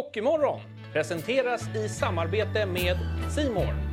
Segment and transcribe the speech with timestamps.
[0.00, 0.60] Hockeymorgon
[0.92, 2.96] presenteras i samarbete med
[3.34, 3.89] Simor.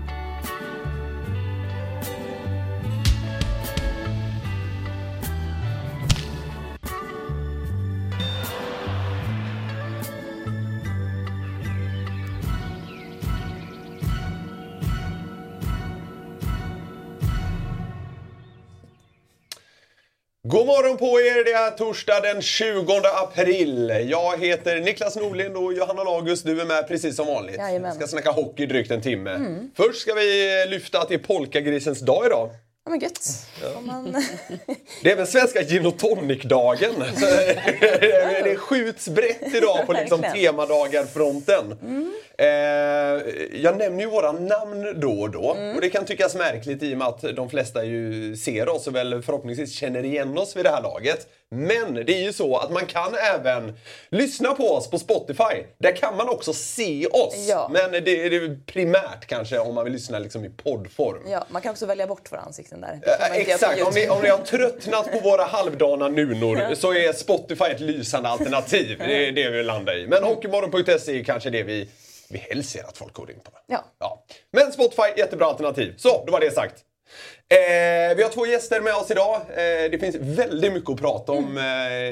[20.68, 21.44] God morgon på er!
[21.44, 24.06] Det är torsdag den 20 april.
[24.10, 27.58] Jag heter Niklas Norlind och Johanna Lagus, du är med precis som vanligt.
[27.58, 27.92] Jajamän.
[27.92, 29.40] Vi ska snacka hockey drygt en timme.
[29.76, 32.50] Först ska vi lyfta att det är polkagrisens dag idag.
[32.86, 33.48] Ja men gött.
[33.76, 34.12] Får man...
[35.04, 36.94] Det är även svenska gin och tonic-dagen.
[38.44, 41.76] Det skjuts brett idag på liksom temadagar-fronten.
[42.40, 42.48] Eh,
[43.62, 45.58] jag nämner ju våra namn då och då.
[45.76, 48.96] Och det kan tyckas märkligt i och med att de flesta ju ser oss och
[48.96, 51.28] väl förhoppningsvis känner igen oss vid det här laget.
[51.50, 53.78] Men det är ju så att man kan även
[54.10, 55.64] lyssna på oss på Spotify.
[55.78, 57.36] Där kan man också se oss.
[57.50, 57.70] Ja.
[57.74, 61.22] Men det är det är primärt kanske om man vill lyssna liksom i poddform.
[61.32, 63.00] Ja, man kan också välja bort våra ansikten där.
[63.04, 67.66] Eh, Exakt, om ni, om ni har tröttnat på våra halvdana nunor så är Spotify
[67.66, 68.98] ett lysande alternativ.
[69.00, 70.08] Det är det vi landar i.
[70.08, 71.90] Men Hockeymorgon.se är kanske det vi,
[72.30, 73.52] vi helst ser att folk går in på.
[73.68, 73.86] Ja.
[74.00, 74.24] Ja.
[74.52, 75.94] Men Spotify, jättebra alternativ.
[75.98, 76.84] Så, då var det sagt.
[77.50, 79.36] Eh, vi har två gäster med oss idag.
[79.36, 81.64] Eh, det finns väldigt mycket att prata om eh,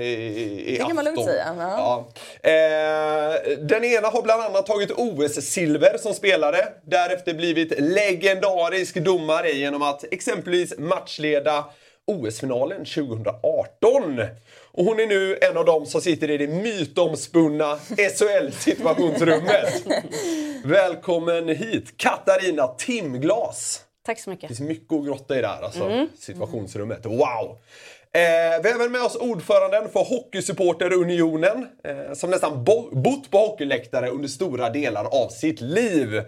[0.02, 2.08] i, i Det kan man lugnt säga, Ja.
[2.44, 6.68] Eh, den ena har bland annat tagit OS-silver som spelare.
[6.84, 11.66] Därefter blivit legendarisk domare genom att exempelvis matchleda
[12.08, 14.22] OS-finalen 2018.
[14.78, 19.84] Och hon är nu en av dem som sitter i det mytomspunna SHL-situationsrummet.
[20.64, 23.82] Välkommen hit, Katarina Timglas.
[24.06, 24.50] Tack så mycket.
[24.50, 26.08] Det finns mycket att grotta i där, alltså.
[26.20, 27.06] Situationsrummet.
[27.06, 27.58] Wow!
[28.12, 33.38] Eh, vi har även med oss ordföranden för Hockeysupporterunionen eh, som nästan bo- bott på
[33.38, 36.22] hockeyläktare under stora delar av sitt liv.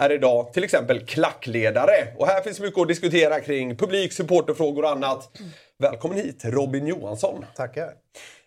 [0.00, 1.92] Är idag till exempel klackledare.
[2.16, 5.38] Och här finns mycket att diskutera kring publik, supporterfrågor och annat.
[5.78, 7.44] Välkommen hit Robin Johansson.
[7.56, 7.92] Tackar.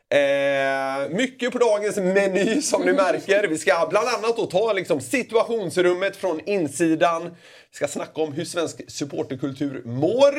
[0.09, 3.47] Eh, mycket på dagens meny som ni märker.
[3.47, 7.23] Vi ska bland annat ta liksom, situationsrummet från insidan.
[7.71, 10.33] Vi ska snacka om hur svensk supporterkultur mår.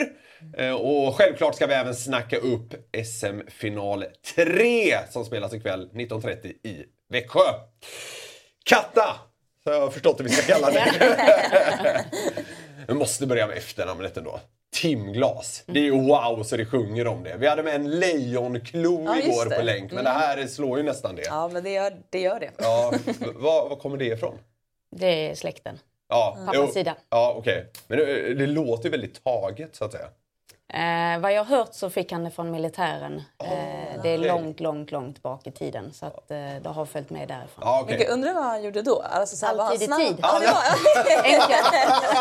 [0.56, 2.74] Eh, och självklart ska vi även snacka upp
[3.04, 4.04] SM-final
[4.34, 7.40] 3 som spelas ikväll 19.30 i Växjö.
[8.64, 9.33] Katta!
[9.64, 12.04] Så jag har förstått att vi ska kalla det.
[12.88, 14.40] Vi måste börja med efternamnet ändå.
[14.76, 15.62] Timglas.
[15.66, 17.36] Det är ju wow så det sjunger om det.
[17.36, 19.56] Vi hade med en lejonklo Ja, igår det.
[19.56, 21.22] på länk, men det här slår ju nästan det.
[21.22, 21.28] Ja.
[21.30, 22.18] Ja, men det gör det.
[22.18, 22.50] Gör det.
[23.34, 24.38] Var, var kommer det ifrån?
[24.96, 25.78] Det är släkten.
[26.08, 26.96] Ja, Pappas sida.
[27.10, 27.66] Ja, okej.
[27.86, 30.06] Men eh, det låter ju väldigt taget så att säga.
[30.72, 33.22] Eh, vad jag har hört så fick han det från militären.
[33.44, 33.48] Eh,
[34.02, 34.28] det är okej.
[34.28, 35.92] långt, långt, långt bak i tiden.
[35.92, 37.60] Så att, eh, det har följt med därifrån.
[37.60, 37.84] Ja.
[37.88, 39.02] Men gud, undrar vad han gjorde då?
[39.02, 40.16] Alltså, så här, var han Alltid i tid.
[40.22, 40.62] Ja, det var...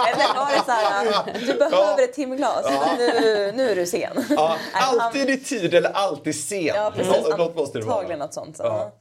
[0.08, 2.66] Eller var det så här, du behöver ett timglas,
[2.98, 4.26] nu, nu är du sen.
[4.30, 6.66] Ja, han- alltid i tid eller alltid sen.
[6.66, 7.28] Ja, precis.
[7.30, 7.96] Nå- något måste det vara.
[7.96, 8.58] Antagligen något sånt.
[8.58, 8.64] Så.
[8.64, 8.92] Ja.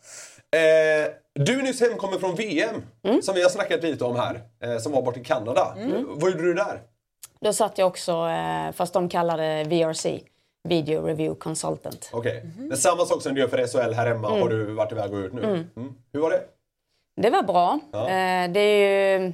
[0.59, 3.23] Eh, du är nyss hemkommen från VM, Mm.
[3.23, 5.77] som vi har snackat lite om här, eh, som var bort i Kanada.
[6.07, 6.81] Vad gjorde du där?
[7.43, 10.21] Då satt jag också, eh, fast de kallade VRC,
[10.69, 12.11] Video Review Consultant.
[12.13, 12.43] Okej.
[12.45, 12.69] Mhm.
[12.69, 15.21] Men samma sak som du gör för SHL här hemma har du varit iväg och
[15.21, 15.43] gjort nu.
[15.77, 15.95] Mm.
[16.13, 16.43] Hur var det?
[17.17, 17.79] Det var bra.
[17.93, 18.01] Ja.
[18.09, 19.33] Eh, det är ju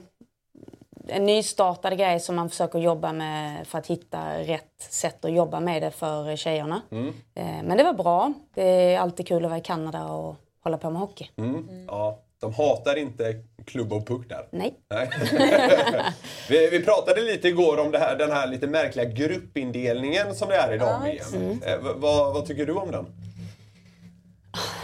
[1.09, 5.61] en nystartad grej som man försöker jobba med för att hitta rätt sätt att jobba
[5.61, 6.83] med det för tjejerna.
[6.91, 7.09] Mm.
[7.35, 8.33] Eh, men det var bra.
[8.55, 8.65] Det
[8.95, 11.31] är alltid kul att vara i Kanada och hålla på med hockey.
[11.37, 11.87] Mm.
[11.89, 13.34] Ja, de hatar inte
[13.66, 14.49] klubb och puck där.
[14.50, 14.75] Nej.
[14.91, 15.10] Nej.
[16.49, 20.54] vi, vi pratade lite igår om det här, den här lite märkliga gruppindelningen som det
[20.56, 21.62] är idag Ja, i VM.
[21.66, 23.06] Eh, v- vad, vad tycker du om den?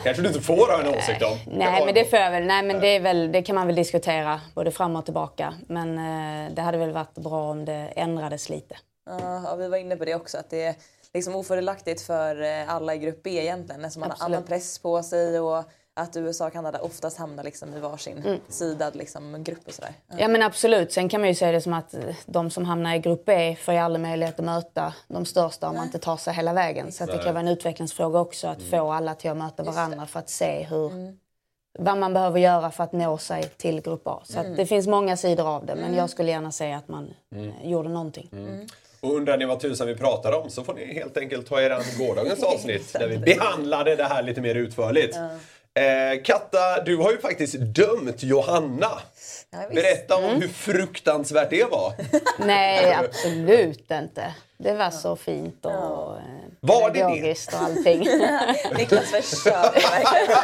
[0.04, 1.38] Kanske du inte får ha en åsikt om?
[1.58, 2.44] Nej, men det får jag väl.
[2.44, 5.54] Nej, men det, är väl, det kan man väl diskutera både fram och tillbaka.
[5.68, 8.76] Men eh, det hade väl varit bra om det ändrades lite.
[9.06, 10.74] Ja, vi var inne på det också, att det är
[11.14, 14.36] liksom ofördelaktigt för eh, alla i grupp B egentligen eftersom man har Absolut.
[14.36, 15.64] annan press på sig och
[15.96, 18.40] att USA och Kanada oftast hamnar liksom i varsin Mm.
[18.48, 19.92] sidad liksom, grupp och sådär.
[20.08, 20.16] Ja.
[20.18, 20.92] Ja men absolut.
[20.92, 21.94] Sen kan man ju säga det som att
[22.26, 25.74] de som hamnar i grupp B får ju aldrig möjlighet att möta de största om
[25.76, 26.92] man inte tar sig hela vägen.
[26.92, 30.06] Så att det kan vara en utvecklingsfråga också att få alla till att möta varandra
[30.06, 30.90] för att se hur,
[31.78, 34.20] vad man behöver göra för att nå sig till grupp A.
[34.24, 37.14] Så att det finns många sidor av det men jag skulle gärna säga att man
[37.36, 38.30] eh, gjorde någonting.
[39.00, 41.70] Och undrar ni vad tusan vi pratar om så får ni helt enkelt ta er
[41.70, 45.16] an gårdagens avsnitt där vi behandlade det här lite mer utförligt.
[45.76, 48.90] Eh, Katta, du har ju faktiskt dömt Johanna.
[49.50, 49.58] Ja.
[49.74, 50.30] Berätta Mm.
[50.30, 51.92] om hur fruktansvärt det var.
[52.46, 54.34] Nej, absolut inte.
[54.58, 56.18] Det var så fint och ja.
[56.60, 57.04] Var det det?
[57.04, 57.98] pedagogiskt och allting.
[58.78, 60.36] Niklas verkligen.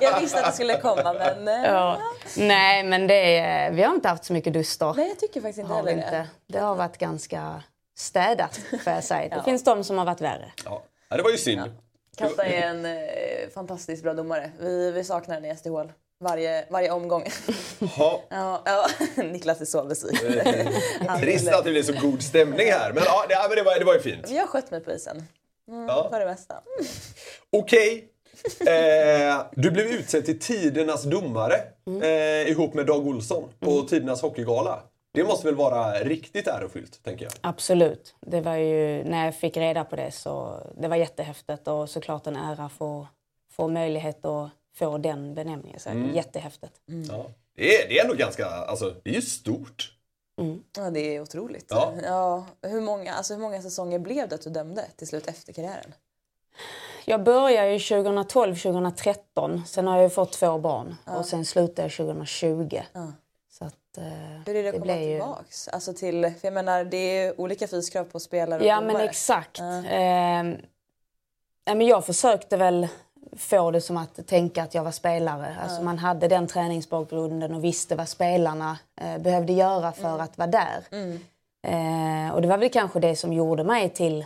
[0.00, 1.48] Jag visste att det skulle komma men...
[1.48, 1.98] eh, ja.
[2.36, 4.94] Nej, men det är, vi har inte haft så mycket duster.
[4.96, 6.10] Nej, jag tycker faktiskt inte heller inte.
[6.10, 6.26] det.
[6.46, 7.62] Det har varit ganska
[7.98, 9.36] städat, får jag säga.
[9.36, 10.52] Det finns de som har varit värre.
[10.64, 11.70] Ja, ja det var ju synd.
[12.16, 14.50] Katta är en eh, fantastiskt bra domare.
[14.60, 15.92] Vi, vi saknar henne i SDHL.
[16.20, 17.24] Varje, varje omgång.
[17.98, 18.22] Ja.
[18.30, 18.86] ja, ja.
[19.22, 20.72] Niklas är så besviken.
[21.08, 22.92] Han Trist ville- att det blir så god stämning här.
[22.92, 24.30] Men, ja, det, men det, var, det var ju fint.
[24.30, 25.22] Jag har skött mig på isen.
[25.68, 26.08] Mm, Ja.
[26.10, 26.54] För det mesta.
[27.52, 28.08] Okej.
[28.60, 31.54] Eh, du blev utsedd till tidernas domare
[32.02, 34.82] eh, ihop med Dag Olsson på tidernas hockeygala.
[35.16, 37.32] Det måste väl vara riktigt ärofyllt, tänker jag.
[37.40, 38.14] Absolut.
[38.20, 42.26] Det var ju, när jag fick reda på det så det var jättehäftigt och såklart
[42.26, 43.06] en ära få,
[43.50, 45.80] få möjlighet att få den benämningen.
[45.80, 46.80] Så Jättehäftigt.
[47.08, 47.26] Ja.
[47.56, 49.92] Det, är, det är ändå ganska, alltså det är ju stort.
[50.76, 51.66] Ja, det är otroligt.
[51.68, 51.92] Ja.
[52.04, 55.52] Ja, hur, många, alltså, hur många säsonger blev det att du dömde till slut efter
[55.52, 55.94] karriären?
[57.04, 59.64] Jag började ju 2012-2013.
[59.64, 62.80] Sen har jag fått två barn och sen slutade jag 2020.
[62.92, 63.12] Ja.
[63.98, 64.04] Eh,
[64.46, 65.68] Hur är det att det komma blev ju- tillbaks?
[65.68, 69.04] Alltså till, för jag menar, det är olika fyskrav på spelare och Ja men domare.
[69.08, 69.58] exakt.
[69.58, 69.84] Ja.
[69.84, 70.44] Eh,
[71.74, 72.88] men jag försökte väl
[73.36, 75.56] få det som att tänka att jag var spelare.
[75.62, 80.20] Alltså man hade den träningsbakgrunden och visste vad spelarna eh, behövde göra för Mm.
[80.20, 80.82] att vara där.
[81.62, 84.24] Eh, och det var väl kanske det som gjorde mig till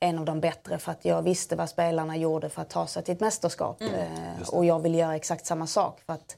[0.00, 3.02] en av de bättre för att jag visste vad spelarna gjorde för att ta sig
[3.02, 3.80] till ett mästerskap.
[3.80, 3.94] Mm.
[3.94, 6.00] Eh, och jag ville göra exakt samma sak.
[6.06, 6.36] För att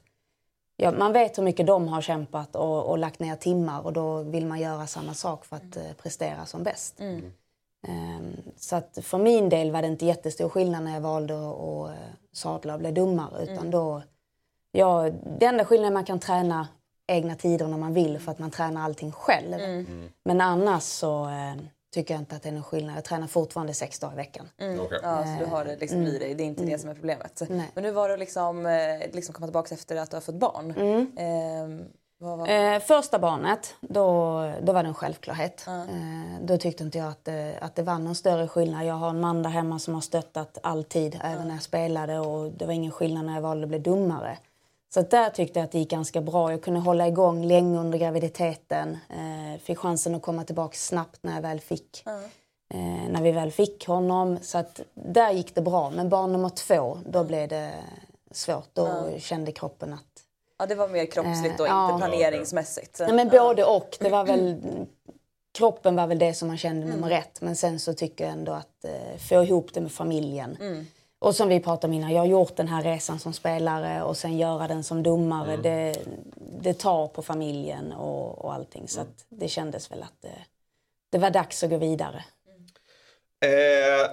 [0.77, 4.23] ja, man vet hur mycket de har kämpat och, och lagt ner timmar och då
[4.23, 7.01] vill man göra samma sak för att eh, prestera som bäst.
[7.89, 11.89] Ehm, Så att för min del var det inte jättestor skillnad när jag valde att
[11.91, 11.95] eh,
[12.33, 13.43] sadla och bli domare.
[13.45, 14.03] Utan då,
[14.73, 16.69] ja, det enda skillnaden är att man kan träna
[17.09, 19.55] egna tider när man vill för att man tränar allting själv.
[20.25, 21.55] Men annars så eh,
[21.97, 22.97] tycker jag inte att det är någon skillnad.
[22.97, 24.49] Jag tränar fortfarande sex dagar i veckan.
[24.57, 25.01] Okej.
[25.03, 26.35] Ja, så du har det liksom i dig.
[26.35, 27.43] Det är inte det som är problemet.
[27.49, 27.71] Nej.
[27.75, 30.35] Men hur var det att liksom, eh, liksom komma tillbaka efter att du har fått
[30.35, 30.75] barn?
[31.17, 31.85] Ehm,
[32.19, 32.49] vad var...
[32.49, 34.05] Eh, första barnet, då,
[34.63, 35.65] då var det en självklarhet.
[35.69, 35.75] Eh,
[36.43, 38.87] då tyckte inte jag att det, att det var någon större skillnad.
[38.87, 42.19] Jag har en man där hemma som har stöttat alltid, även när jag spelade.
[42.19, 44.39] Och det var ingen skillnad när jag valde att bli domare.
[44.95, 46.51] Så där tyckte jag att det gick ganska bra.
[46.51, 48.99] Jag kunde hålla igång länge under graviditeten.
[49.11, 52.03] Eh, fick chansen att komma tillbaka snabbt när jag väl fick.
[52.75, 54.39] Eh, när vi väl fick honom.
[54.43, 55.91] Så att där gick det bra.
[55.91, 57.73] Men barn nummer två, då blev det
[58.31, 58.69] svårt.
[58.73, 60.23] Då kände kroppen att
[60.59, 61.99] Ja, det var mer kroppsligt och Eh, inte ja.
[61.99, 63.01] planeringsmässigt.
[63.01, 63.97] Ja, men både och.
[64.01, 64.57] Det var väl,
[65.59, 67.41] kroppen var väl det som man kände nummer ett.
[67.41, 70.57] Men sen så tycker jag ändå att eh, få ihop det med familjen.
[71.19, 74.17] Och som vi pratade om innan, jag har gjort den här resan som spelare och
[74.17, 75.57] sen göra den som domare.
[75.57, 75.95] Det,
[76.61, 78.89] det tar på familjen och, och allting.
[78.89, 80.39] Så att det kändes väl att det,
[81.13, 82.25] det var dags att gå vidare.
[83.45, 84.11] Eh,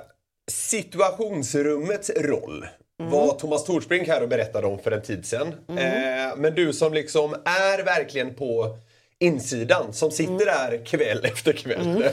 [0.52, 2.68] situationsrummets roll
[2.98, 5.48] var Thomas Torsbrink här och berättade om för en tid sedan.
[5.70, 8.78] Eh, men du som liksom är verkligen på
[9.20, 12.04] insidan, som sitter där kväll efter kväll.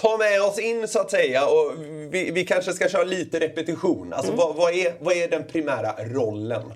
[0.00, 1.72] Ta med oss in så att säga och
[2.10, 4.12] vi, vi kanske ska köra lite repetition.
[4.12, 6.72] Alltså vad, vad, är, vad är den primära rollen?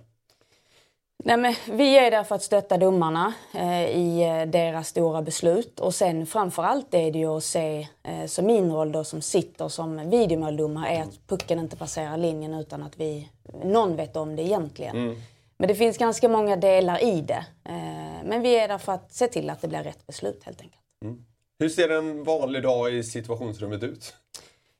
[1.24, 5.80] Nej, men vi är där för att stötta domarna eh, i eh, deras stora beslut.
[5.80, 9.22] Och sen framför allt är det ju att se, eh, som min roll då som
[9.22, 13.28] sitter som videomåldomare, är att pucken inte passerar linjen utan att vi,
[13.64, 15.22] någon vet om det egentligen.
[15.58, 17.46] Men det finns ganska många delar i det.
[17.64, 20.60] Eh, men vi är där för att se till att det blir rätt beslut helt
[20.60, 20.82] enkelt.
[21.58, 24.14] Hur ser en vanlig dag i situationsrummet ut?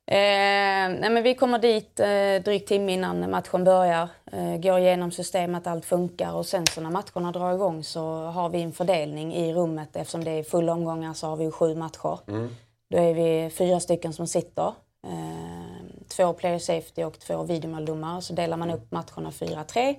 [0.07, 4.09] Eh, nej men vi kommer dit eh, drygt timme innan matchen börjar.
[4.33, 8.49] Eh, går igenom systemet, allt funkar och sen så när matcherna drar igång så har
[8.49, 9.97] vi en fördelning i rummet.
[9.97, 12.19] Eftersom det är fulla omgångar så har vi ju sju matcher.
[12.91, 14.73] Då är vi fyra stycken som sitter.
[15.07, 18.23] Eh, två player safety och två videomåldomare.
[18.23, 19.97] Så delar man upp matcherna 4-3.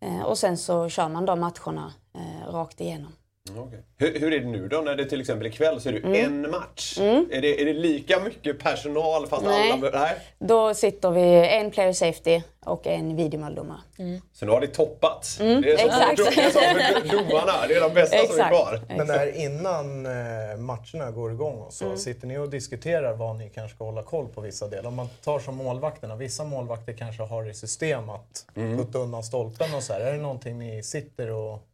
[0.00, 3.12] Eh, och sen så kör man de matcherna eh, rakt igenom.
[3.50, 3.82] Okej.
[3.98, 6.50] Hur, hur är det nu då när det till exempel ikväll så är det en
[6.50, 6.98] match?
[6.98, 9.72] Är, det, är det lika mycket personal fast Nej.
[9.72, 9.90] alla...
[9.90, 10.16] Nej.
[10.38, 13.80] Då sitter vi en player safety och en videomåldomare.
[14.32, 15.38] Så nu har det toppats.
[15.38, 16.16] det, är som, exakt.
[16.16, 16.62] det är som
[17.00, 18.50] för domarna, det är de bästa som är Exakt.
[18.50, 18.80] kvar.
[18.96, 23.50] Men när innan eh, matcherna går igång och så, sitter ni och diskuterar vad ni
[23.50, 24.88] kanske ska hålla koll på vissa delar?
[24.88, 29.74] Om man tar som målvakterna, vissa målvakter kanske har i system att putta undan stolpen
[29.74, 30.00] och så här.
[30.00, 31.68] Är det någonting ni sitter och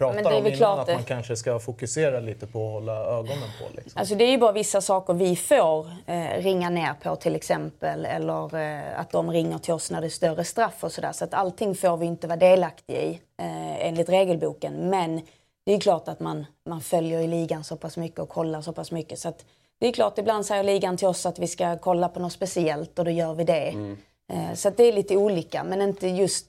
[0.00, 0.94] pratar Men det är om innan klart att det.
[0.94, 3.76] man kanske ska fokusera lite på att hålla ögonen på.
[3.76, 3.92] Liksom.
[4.00, 8.04] Alltså det är ju bara vissa saker vi får eh, ringa ner på till exempel.
[8.04, 11.12] Eller eh, att de ringer till oss när det är större straff och sådär.
[11.12, 14.90] Så att allting får vi inte vara delaktiga i eh, enligt regelboken.
[14.90, 15.20] Men
[15.66, 18.72] det är klart att man, man följer i ligan så pass mycket och kollar så
[18.72, 19.18] pass mycket.
[19.18, 19.44] Så att
[19.80, 22.98] det är klart, ibland säger ligan till oss att vi ska kolla på något speciellt
[22.98, 23.96] och då gör vi det.
[24.32, 26.46] Eh, så att det är lite olika, men inte just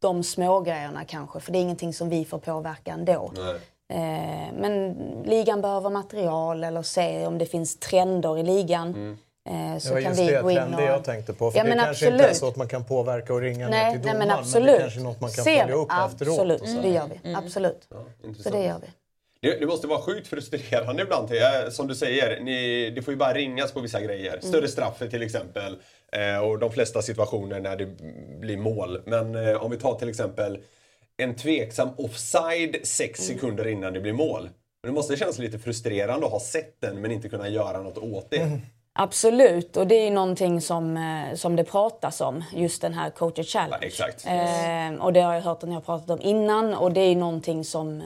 [0.00, 1.40] de små grejerna kanske.
[1.40, 3.32] För det är ingenting som vi får påverka ändå.
[3.92, 3.98] Eh,
[4.58, 4.92] men
[5.24, 9.18] ligan behöver material eller se om det finns trender i ligan.
[9.48, 10.82] Eh, så Det var kan vi det gå in och...
[10.82, 11.50] jag tänkte på.
[11.50, 12.36] För Ja, det men kanske inte är absolut.
[12.36, 14.28] så att man kan påverka och ringa ner Nej, till nej domaren.
[14.28, 14.66] men absolut.
[14.66, 16.32] Men det kanske är något man kan Ser- följa upp efteråt.
[16.38, 16.80] Absolut, så.
[16.82, 17.34] det gör vi.
[17.34, 17.86] Absolut.
[17.88, 18.54] Så Intressant.
[18.54, 18.86] det gör vi.
[19.42, 21.30] Det, det måste vara sjukt frustrerande ibland.
[21.70, 24.38] Som du säger, ni, det får ju bara ringas på vissa grejer.
[24.42, 25.76] Större straff till exempel.
[26.12, 27.86] Eh, och de flesta situationer när det
[28.40, 29.02] blir mål.
[29.06, 30.58] Men eh, om vi tar till exempel
[31.16, 34.48] en tveksam offside sex sekunder innan det blir mål.
[34.82, 38.30] Det måste kännas lite frustrerande att ha sett den men inte kunna göra något åt
[38.30, 38.60] det.
[38.92, 43.10] Absolut, och det är ju någonting som, eh, som det pratas om, just den här
[43.10, 43.76] coacher challenge.
[43.80, 44.26] Ja, exakt.
[44.26, 47.08] Eh, och det har jag hört att ni har pratat om innan och det är
[47.08, 48.02] ju någonting som,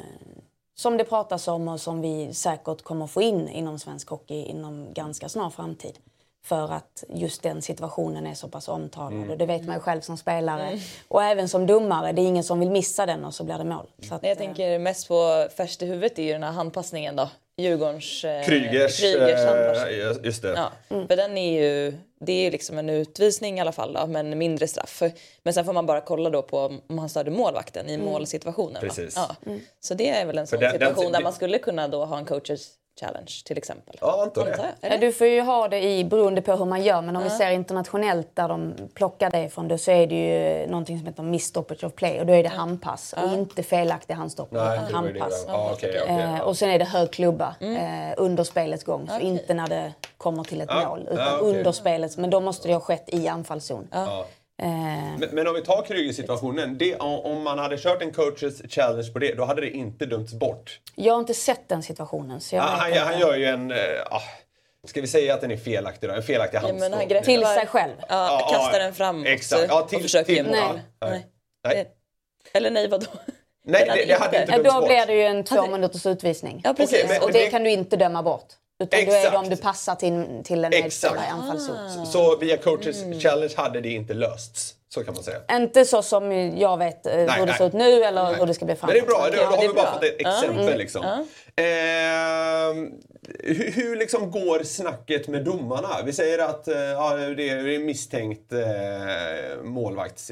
[0.75, 4.93] som det pratas om och som vi säkert kommer få in inom svensk hockey inom
[4.93, 5.99] ganska snar framtid.
[6.45, 9.31] För att just den situationen är så pass omtalad Mm.
[9.31, 10.81] och det vet man ju själv som spelare.
[11.09, 13.65] Och även som domare, det är ingen som vill missa den och så blir det
[13.65, 13.87] mål.
[14.09, 17.17] Så att, Jag eh, tänker mest på färskt i huvudet är ju den här handpassningen
[17.17, 17.29] då.
[17.57, 18.25] Djurgårdens...
[18.25, 20.53] Eh, Krygers, Krygers eh, just det.
[20.57, 24.07] Ja, för den är ju, det är ju liksom en utvisning i alla fall då,
[24.07, 25.03] men mindre straff.
[25.43, 28.75] Men sen får man bara kolla då på om han störde målvakten i målsituationen.
[28.75, 28.81] va?
[28.81, 29.15] Precis.
[29.17, 29.37] Ja.
[29.81, 32.05] Så det är väl en sån den- den- situation där det- man skulle kunna då
[32.05, 32.69] ha en coaches
[33.01, 33.97] challenge till exempel.
[34.01, 34.57] Ja, antar det.
[34.81, 34.99] Ja, Eller?
[34.99, 37.51] du får ju ha det i, beroende på hur man gör, men om vi ser
[37.51, 41.49] internationellt där de plockar det ifrån då så är det ju någonting som heter missed
[41.49, 45.13] stoppage of play och då är det handpass och inte felaktig handstoppning Nej, utan det
[45.13, 45.21] det.
[45.21, 45.45] handpass.
[45.49, 46.43] Ja, okej, Eh, ja.
[46.45, 47.77] och sen är det hög klubba Mm.
[48.11, 51.39] eh, under spelets gång, så inte när det kommer till ett Ja, mål utan ja,
[51.41, 51.59] okej.
[51.59, 53.89] under spelets, men då måste det ha skett i anfallszon.
[54.57, 54.65] Ja.
[54.65, 56.79] Eh, Men, men om vi tar Kryger-situationen.
[56.79, 60.07] det- Om om man hade kört en coaches challenge på det, då hade det inte
[60.07, 60.81] dömts bort.
[60.95, 63.71] jag har inte sett den situationen så jag Han, vet han, han gör ju en...
[63.71, 63.77] eh,
[64.11, 64.23] ah,
[64.87, 66.15] ska vi säga att den är felaktig då?
[66.15, 67.09] En felaktig Ja, men han handstoppning.
[67.09, 67.93] greppar- Till sig själv.
[67.99, 68.07] Ja,
[68.41, 69.65] Ja, kastar ja, den framåt exakt.
[69.69, 70.47] Ja, till- och försöker till-.
[70.51, 70.63] Nej.
[71.01, 71.27] Nej.
[71.65, 71.91] Nej.
[72.53, 73.07] Eller nej, vadå?
[73.67, 74.89] Nej, det, det hade inte- inte Ja, dömts då bort.
[74.89, 76.61] blir det ju en två minuters utvisning.
[76.65, 76.99] Ja, precis.
[77.05, 78.47] Okej, men- och det det- kan du inte döma bort.
[78.85, 79.37] Utan då är det Exakt.
[79.37, 80.85] om du passar till, till en Exakt.
[80.85, 82.07] medspelare i anfallszon.
[82.07, 84.75] Så via coaches challenge hade det inte lösts.
[84.89, 85.39] Så kan man säga.
[85.53, 87.55] Inte så som jag vet eh, hur det nej.
[87.59, 88.35] ser ut nu eller Nej.
[88.39, 88.95] hur det ska bli Men framåt.
[88.95, 89.93] det är bra, då, Ja, då har det vi är bara bra.
[89.93, 90.39] fått ett Ja.
[90.39, 90.79] exempel.
[90.79, 91.05] Liksom.
[91.57, 92.91] Ehm,
[93.39, 95.89] hur, hur liksom går snacket med domarna?
[96.05, 100.31] Vi säger att eh, ja, det är misstänkt eh, målvakt.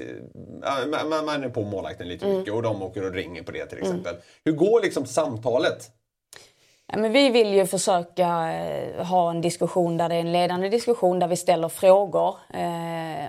[0.62, 0.76] Ja,
[1.08, 2.38] man, man- är på målvakten lite Mm.
[2.38, 4.14] mycket och de åker och ringer på det till exempel.
[4.44, 5.90] Hur går liksom samtalet?
[6.92, 10.68] Ja, men vi vill ju försöka eh, ha en diskussion där det är en ledande
[10.68, 12.36] diskussion där vi ställer frågor.
[12.54, 13.26] Eh,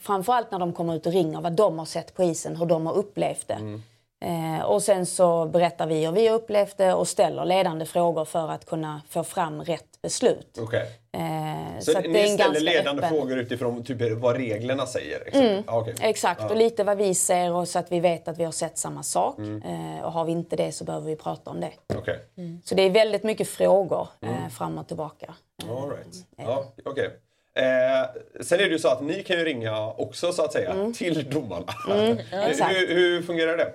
[0.00, 2.86] framförallt när de kommer ut och ringer vad de har sett på isen, hur de
[2.86, 3.54] har upplevt det.
[3.54, 3.82] Mm.
[4.24, 8.48] Eh, och sen så berättar vi hur vi upplevt det och ställer ledande frågor för
[8.50, 10.58] att kunna få fram rätt beslut.
[10.60, 10.86] Okej.
[11.12, 14.36] Eh, Så, att det är ni en ställer ganska ledande öppen- frågor utifrån typ, vad
[14.36, 15.28] reglerna säger?
[15.36, 15.62] Mm.
[15.66, 15.94] Ja, okej.
[16.00, 18.78] Exakt, och lite vad vi ser och så att vi vet att vi har sett
[18.78, 19.38] samma sak.
[19.38, 21.72] Eh, och har vi inte det så behöver vi prata om det.
[21.96, 22.18] Okej.
[22.64, 25.34] Så det är väldigt mycket frågor eh, fram och tillbaka.
[25.70, 26.16] All right.
[26.36, 27.10] Ja, okej.
[27.58, 30.70] Eh, sen är det ju så att ni kan ju ringa också så att säga
[30.70, 30.92] Mm.
[30.92, 31.66] till domarna.
[32.46, 32.74] exakt.
[32.76, 33.72] hur, hur fungerar det?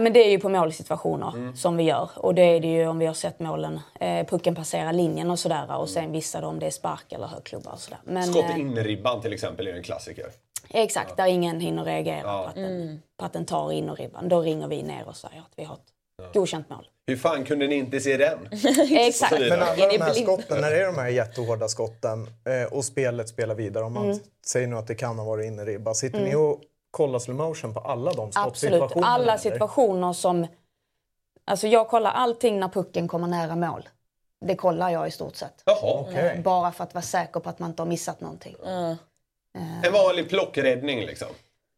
[0.00, 1.56] Men det är ju på målsituationer Mm.
[1.56, 2.10] som vi gör.
[2.16, 5.38] Och det är det ju om vi har sett målen, eh, pucken passera linjen och
[5.38, 5.76] sådär.
[5.78, 7.98] Och sen vissa då om det är spark eller högklubba och sådär.
[8.04, 10.26] Men, Skott eh, in i ribban till exempel är ju en klassiker.
[10.70, 12.42] Exakt, där ingen hinner reagera Ja.
[12.42, 14.28] på, att den, på att den tar in och ribban.
[14.28, 16.86] Då ringer vi ner och säger att vi har ett godkänt mål.
[17.06, 18.38] Hur fan kunde ni inte se den?
[18.90, 19.38] Exakt.
[19.38, 23.28] Men alla de här skotten, när det är de här jättehårda skotten eh, och spelet
[23.28, 24.18] spelar vidare, om man Mm.
[24.46, 27.36] säger nu att det kan ha varit inne i ribba, sitter ni och kollar slow
[27.36, 28.92] motion på alla de Absolut.
[28.96, 29.36] Alla eller?
[29.36, 30.46] situationer som...
[31.44, 33.88] Alltså jag kollar allting när pucken kommer nära mål.
[34.40, 35.62] Det kollar jag i stort sett.
[35.64, 35.76] Jaha.
[36.08, 36.32] Okej.
[36.36, 38.56] Eh, Bara för att vara säker på att man inte har missat någonting.
[39.84, 41.28] En vanlig plockräddning liksom.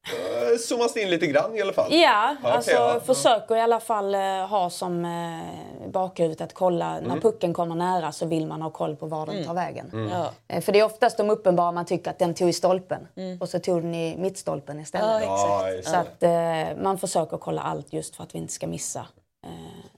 [0.52, 1.92] Uh, zoomas in lite grann i alla fall.
[1.92, 3.00] Ja, okej, alltså ja.
[3.06, 8.12] försöker i alla fall eh, ha som eh, bakhuvudet att kolla när pucken kommer nära
[8.12, 10.08] så vill man ha koll på var den tar vägen.
[10.12, 10.30] Ja.
[10.48, 13.08] Eh, för det är oftast de uppenbara man tycker att den tog i stolpen
[13.40, 15.22] och så tog den i mittstolpen istället.
[15.22, 18.66] Ja, just Så att eh, man försöker kolla allt just för att vi inte ska
[18.66, 19.06] missa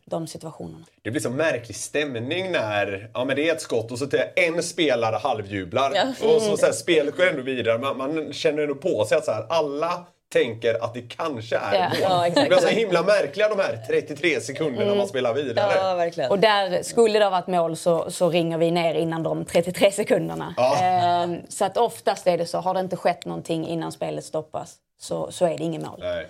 [0.04, 0.84] de situationerna.
[1.02, 4.22] Det blir så märklig stämning när ja, men det är ett skott och så till
[4.36, 5.92] en spelare halvjublar.
[5.94, 6.08] Ja.
[6.08, 7.78] Och så, så här, spelet går ändå vidare.
[7.78, 10.06] Man, man känner ändå på sig att så här, alla
[10.38, 11.88] tänker att det kanske är Ja.
[11.88, 11.98] mål.
[12.02, 12.44] Ja, exakt.
[12.44, 15.72] det blir så himla märkliga de här 33 sekunderna man spelar vidare.
[15.76, 16.30] Ja, verkligen.
[16.30, 19.90] Och där, skulle det ha varit mål så, så ringer vi ner innan de 33
[19.90, 20.54] sekunderna.
[20.56, 20.76] Ja.
[20.82, 24.76] Ehm, så att oftast är det så, har det inte skett någonting innan spelet stoppas
[25.00, 25.98] så, så är det ingen mål.
[26.00, 26.26] Nej.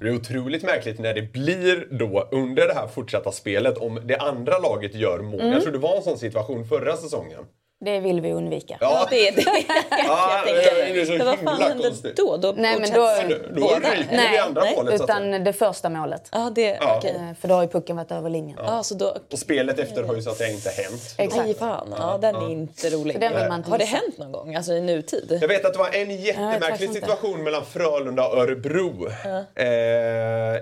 [0.00, 4.16] Det är otroligt märkligt när det blir då under det här fortsatta spelet om det
[4.16, 5.40] andra laget gör mål.
[5.40, 5.52] Mm.
[5.52, 7.44] Jag tror det var en sån situation förra säsongen.
[7.84, 8.76] Det vill vi undvika.
[8.80, 9.44] Ja, det är det.
[10.06, 12.16] Ja, det är så Men vad himla fan hände konstigt.
[12.16, 12.36] då?
[12.36, 13.10] då Nej, men då-
[13.54, 13.76] Då båda?
[13.76, 15.00] ryker det Nej, vid andra nej, målet.
[15.00, 16.28] Utan det första målet.
[16.32, 16.78] Ja, det...
[16.80, 16.96] Ja.
[16.98, 17.14] Okej.
[17.16, 18.58] Eh, För då har ju pucken varit över linjen.
[18.62, 19.16] Ja, så då...
[19.32, 21.14] Och spelet efter har ju så att det inte hänt.
[21.18, 21.58] Exakt.
[21.58, 21.94] Fan.
[21.98, 23.14] Ja, den är inte rolig.
[23.14, 24.54] Så den vill man inte Har det hänt någon gång?
[24.54, 25.38] Alltså i nutid?
[25.40, 29.08] Jag vet att det var en jättemärklig situation mellan Frölunda och Örebro.
[29.54, 29.66] Eh,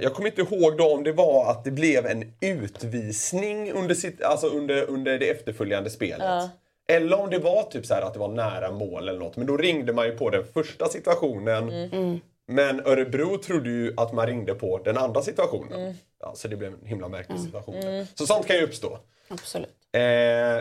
[0.03, 4.23] jag kommer inte ihåg då om det var att det blev en utvisning under, sitt,
[4.23, 6.51] alltså under, under det efterföljande spelet.
[6.89, 9.37] Eller om det var typ så här att det var nära mål eller något.
[9.37, 11.69] Men då ringde man ju på den första situationen.
[11.69, 12.21] Mm.
[12.47, 15.81] Men Örebro trodde ju att man ringde på den andra situationen.
[15.81, 15.95] Mm.
[16.21, 18.07] Ja, så det blev en himla märklig situation.
[18.15, 18.99] Så sånt kan ju uppstå.
[19.29, 19.84] Absolut.
[19.95, 20.01] Eh,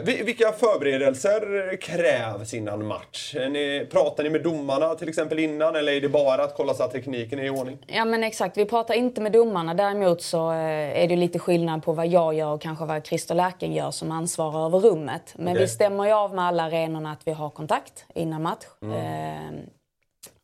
[0.04, 3.36] vi- vilka förberedelser krävs innan match?
[3.36, 6.84] Ni, pratar ni med domarna till exempel innan eller är det bara att kolla så
[6.84, 7.78] att tekniken är i ordning?
[7.88, 9.74] Ja men exakt, vi pratar inte med domarna.
[9.74, 13.36] Däremot så eh, är det lite skillnad på vad jag gör och kanske vad Christer
[13.36, 15.34] Lärken gör som ansvarar över rummet.
[15.36, 15.62] Men Okej.
[15.62, 18.66] vi stämmer ju av med alla arenorna att vi har kontakt innan match.
[18.82, 18.96] Mm.
[18.98, 19.60] Eh,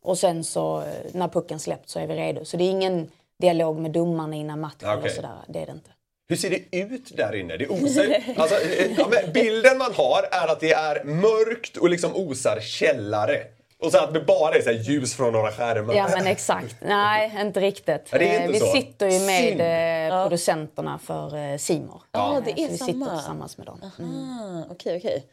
[0.03, 2.45] och sen så eh, när pucken släppt så är vi redo.
[2.45, 3.09] Så det är ingen
[3.41, 5.09] dialog med domarna innan match eller Okej.
[5.11, 5.31] sådär.
[5.47, 5.89] Det är det inte.
[6.29, 7.57] Hur ser det ut där inne?
[7.57, 11.89] Det osar, alltså, eh, ja, men bilden man har är att det är mörkt och
[11.89, 13.37] liksom osar källare.
[13.81, 15.93] Och så att det bara är så här ljus från några skärmar.
[15.93, 16.75] Ja men exakt.
[16.81, 18.13] Nej, inte riktigt.
[18.13, 18.65] Är inte Eh, vi så.
[18.65, 19.25] sitter ju Synd.
[19.25, 22.01] med eh, producenterna för eh, Simor.
[22.11, 23.05] Ja, det Eh, är så vi samma.
[23.05, 23.91] sitter tillsammans med dem.
[23.99, 24.11] Mm.
[24.11, 25.23] Ah, Okej, okej.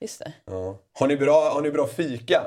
[0.00, 0.32] Just det.
[0.44, 0.76] Ja.
[0.92, 2.42] Har, ni bra, har ni bra fika?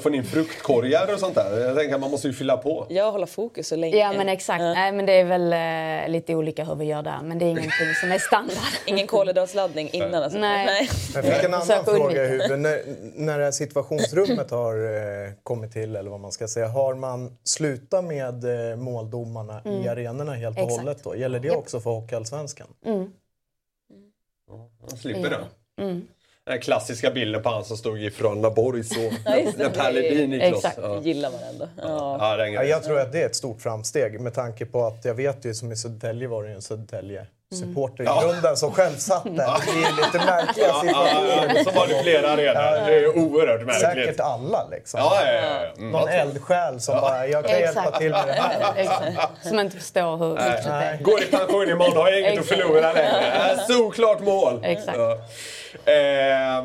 [0.00, 1.60] Får ni fruktkorgar och sånt där?
[1.60, 2.86] Jag tänker att man måste ju fylla på.
[2.90, 3.96] Jag håller fokus så länge.
[3.96, 4.60] Ja men exakt.
[4.60, 7.20] Nej men det är väl eh, lite olika hur vi gör där.
[7.22, 8.56] Men det är ingenting som är standard.
[8.86, 10.38] Ingen kolhydratsladdning innan alltså.
[10.38, 10.88] Nej.
[11.14, 12.58] Jag fick en annan fråga i huvudet.
[12.60, 12.82] När,
[13.14, 17.36] när det här situationsrummet har eh, kommit till, eller vad man ska säga, har man
[17.44, 20.68] slutat med eh, måldomarna i arenorna helt och Mm.
[20.68, 20.80] Exakt.
[20.86, 21.16] hållet då?
[21.16, 22.66] Gäller det också för Hockeyallsvenskan?
[24.80, 25.40] Man slipper det.
[25.82, 26.06] Mm.
[26.46, 29.00] Den klassiska bilden på han som stod i Frölundaborg så
[29.56, 30.64] när Per Ledin gick loss.
[30.64, 30.78] Exakt.
[30.82, 31.00] Ja.
[31.00, 31.68] Gillar man ändå.
[31.82, 32.38] Ja.
[32.38, 35.44] Ja, jag tror att det är ett stort framsteg med tanke på att jag vet
[35.44, 36.62] ju som i Södertälje var det ju en
[37.54, 39.32] Södertälje-supporter i grunden som själv satt där.
[39.32, 39.42] Det
[39.86, 41.52] är lite märkliga Ja, situationer.
[41.56, 42.86] ja, så var det flera arenor.
[42.86, 43.80] Det är oerhört märkligt.
[44.06, 45.00] Säkert alla liksom.
[45.00, 45.72] Ja, ja, ja.
[45.78, 45.90] Mm.
[45.90, 47.98] Någon eldsjäl som bara, jag kan hjälpa Exakt.
[47.98, 48.74] till med det här.
[48.76, 49.46] Exakt.
[49.46, 50.98] Som inte förstår hur viktigt det är.
[51.02, 53.50] Går i pension imorgon, har jag inget att förlora längre.
[53.58, 54.60] Äh, Solklart mål!
[54.64, 54.98] Exakt.
[54.98, 55.12] Ja.
[55.92, 56.64] Eh,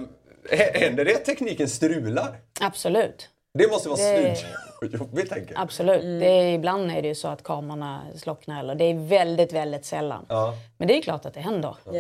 [0.73, 2.27] händer det att tekniken strular?
[2.61, 3.29] Absolut.
[3.53, 4.43] Det måste vara Det-
[4.97, 5.61] jobbigt, tänker jag.
[5.63, 6.01] Absolut.
[6.01, 8.59] Det är, ibland är det ju så att kamerorna slocknar.
[8.59, 10.25] Eller det är väldigt, väldigt sällan.
[10.29, 10.53] Ja.
[10.77, 11.75] Men det är klart att det händer.
[11.85, 11.91] Ja.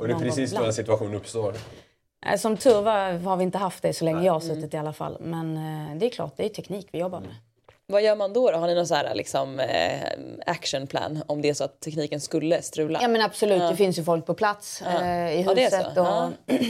[0.00, 1.54] Och det är precis då en situation uppstår.
[2.26, 4.76] Eh, Som tur var har vi inte haft det så länge jag har suttit i
[4.76, 5.16] alla fall.
[5.20, 7.34] Men eh, det är klart, det är teknik vi jobbar med.
[7.86, 8.50] Vad gör man då?
[8.50, 8.56] då?
[8.58, 10.08] Har ni någon så här, liksom, eh,
[10.46, 12.98] actionplan om det är så att tekniken skulle strula?
[13.02, 14.88] Ja men absolut, det finns ju folk på plats eh,
[15.40, 15.76] i Ja, är så.
[15.76, 15.96] huset.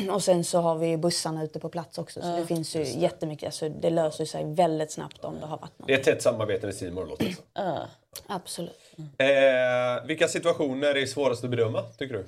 [0.09, 2.21] Och, och sen så har vi ju bussarna ute på plats också.
[2.23, 3.47] Så det finns ju jättemycket.
[3.47, 5.87] Alltså, det löser sig väldigt snabbt om det har varit något.
[5.89, 7.61] Det är ett tätt samarbete med Simon låter det.
[7.63, 7.87] Ah.
[8.27, 8.79] Absolut.
[9.19, 12.27] eh, Vilka situationer är svårast att bedöma, tycker du?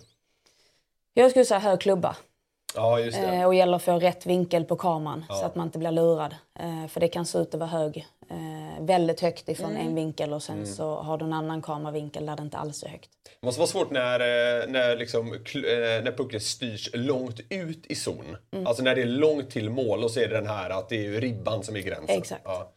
[1.15, 2.17] Jag skulle säga hög klubba.
[2.75, 3.27] Ja, just det.
[3.27, 6.35] Eh, och gäller att få rätt vinkel på kameran så att man inte blir lurad.
[6.59, 10.33] Eh, för det kan se ut att vara hög, eh, väldigt högt ifrån en vinkel
[10.33, 13.11] och sen så har du en annan kameravinkel där det inte alls är högt.
[13.41, 14.19] Det måste vara svårt när,
[14.67, 15.29] när, liksom,
[16.05, 18.37] när pucken styrs långt ut i zon.
[18.53, 18.67] Mm.
[18.67, 21.07] Alltså när det är långt till mål och så är det den här att det
[21.07, 22.19] är ribban som är gränsen.
[22.19, 22.43] Exakt.
[22.45, 22.73] Ja,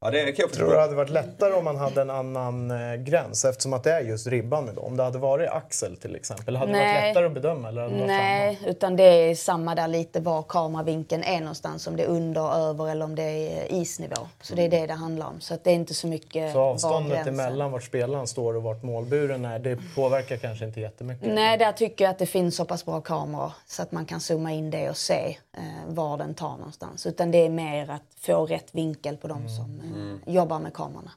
[0.00, 2.94] ja det kan jag Tror det hade varit lättare om man hade en annan eh,
[2.96, 4.82] gräns eftersom att det är just ribban då?
[4.82, 7.08] Om det hade varit axel till exempel, hade det varit Nej.
[7.08, 7.68] lättare att bedöma?
[7.68, 11.86] Eller hade Nej, utan det är samma där lite var kameravinkeln är någonstans.
[11.86, 14.16] Om det är under, över eller om det är isnivå.
[14.40, 15.40] Så det är det det handlar om.
[15.40, 17.34] Så att det är inte så mycket Så var avståndet gränsen.
[17.34, 21.34] emellan vart spelaren står och vart målburen är, det påverkar kanske inte jättemycket?
[21.34, 24.20] Nej, där tycker jag att det finns så pass bra kameror så att man kan
[24.20, 27.06] zooma in det och se eh, var den tar någonstans.
[27.06, 29.80] Utan det är mer att få rätt vinkel på de som
[30.26, 31.10] eh, jobbar med kamerorna.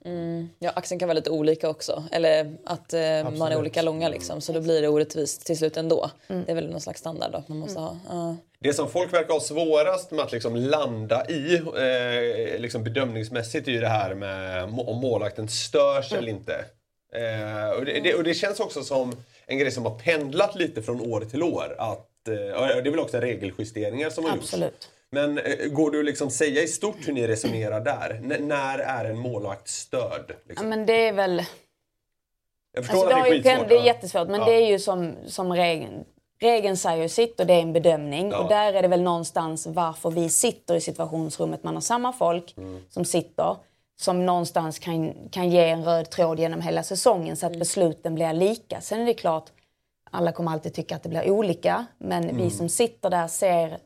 [0.59, 2.03] Ja, axeln kan vara lite olika också.
[2.11, 4.41] Eller att eh, man är olika långa liksom.
[4.41, 6.11] Så då blir det orättvist till slut ändå.
[6.27, 7.97] Det är väl någon slags standard då man måste ha.
[8.09, 8.35] Ja.
[8.59, 13.71] Det som folk verkar ha svårast med att liksom landa i eh, liksom bedömningsmässigt är
[13.71, 16.65] ju det här med om målvakten störs eller inte.
[17.13, 20.81] Eh, och, det, det, och det känns också som en grej som har pendlat lite
[20.81, 21.75] från år till år.
[21.77, 24.55] Att, eh, det är väl också regeljusteringar som har gjorts.
[25.11, 28.21] Men eh, går att liksom säga i stort hur ni resonerar där?
[28.23, 30.25] N när är en målvakt störd?
[30.27, 30.69] Ja, Liksom?
[30.69, 31.43] men det är väl...
[32.73, 33.69] Jag förstår Alltså, det, att det är ju, skitsvårt.
[33.69, 33.85] det är ja.
[33.85, 34.45] jättesvårt, men Ja.
[34.45, 36.05] det är ju som, som regeln.
[36.39, 38.29] Regeln säger ju sitt och det är en bedömning.
[38.31, 38.37] Ja.
[38.43, 41.63] Och där är det väl någonstans varför vi sitter i situationsrummet.
[41.63, 42.81] Man har samma folk Mm.
[42.89, 43.55] som sitter
[43.99, 47.59] som någonstans kan, kan ge en röd tråd genom hela säsongen så att Mm.
[47.59, 48.81] besluten blir lika.
[48.81, 49.45] Sen är det klart,
[50.11, 51.85] alla kommer alltid tycka att det blir olika.
[51.97, 52.37] Men Mm.
[52.37, 53.77] vi som sitter där ser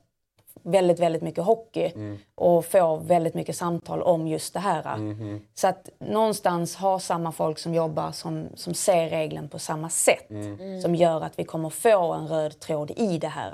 [0.64, 2.18] väldigt, väldigt mycket hockey Mm.
[2.36, 4.84] och får väldigt mycket samtal om just det här.
[4.84, 5.40] Mm-hmm.
[5.54, 10.30] Så att någonstans ha samma folk som jobbar som, som ser regeln på samma sätt
[10.30, 10.82] Mm.
[10.82, 13.54] som gör att vi kommer få en röd tråd i det här.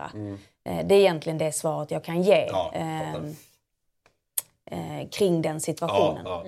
[0.65, 3.13] Eh, Det är egentligen det svaret jag kan ge Ja, eh,
[4.71, 6.21] eh, kring den Ja, situationen.
[6.25, 6.43] ja.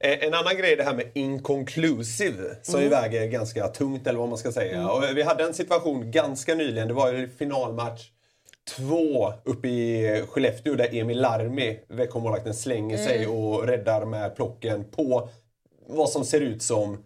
[0.00, 2.84] Eh, En annan grej är det här med inconclusive som Mm.
[2.84, 4.88] ju väger ganska tungt eller vad man ska säga.
[4.90, 8.08] Och vi hade en situation ganska nyligen, det var ju finalmatch
[8.76, 13.30] två uppe i Skellefteå där Emil Larmi, Växjömålvakten, slänger sig Mm.
[13.36, 15.28] och räddar med plocken på
[15.88, 17.04] vad som ser ut som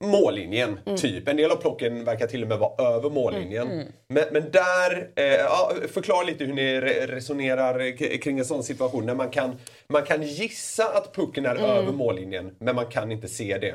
[0.00, 0.98] mållinjen, Mm.
[0.98, 1.28] typ.
[1.28, 3.68] En del av plocken verkar till och med vara över mållinjen.
[4.08, 9.06] Men, men där, eh, ja, förklara lite hur ni re resonerar kring en sån situation.
[9.06, 9.56] När man kan,
[9.88, 11.64] man kan gissa att pucken är Mm.
[11.70, 13.74] över mållinjen, men man kan inte se det.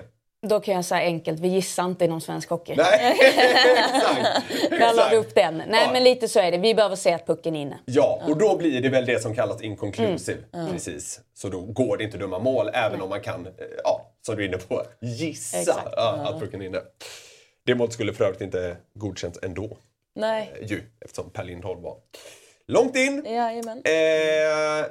[0.50, 2.76] Då kan jag säga enkelt, vi gissar inte inom svensk hockey.
[2.78, 4.50] Nej, exakt.
[4.70, 5.58] Där la vi upp den.
[5.58, 5.92] Nej Ja.
[5.94, 7.80] men lite så är det, vi behöver se att pucken är inne.
[7.86, 10.40] Ja, och då blir det väl det som kallas inconclusive.
[10.54, 10.72] Mm.
[10.72, 11.20] Precis.
[11.34, 13.52] Så då går det inte att döma mål, även om man kan, eh,
[13.84, 16.80] ja, som du är inne på, gissa ja, att pucken är inne.
[17.66, 19.78] Det målet skulle för övrigt inte godkänts ändå,
[20.16, 20.52] Nej.
[20.62, 21.96] eh, ju, eftersom Per Lindholm var
[22.68, 23.26] långt in.
[23.26, 23.82] Jajamän.
[23.86, 24.86] Eh,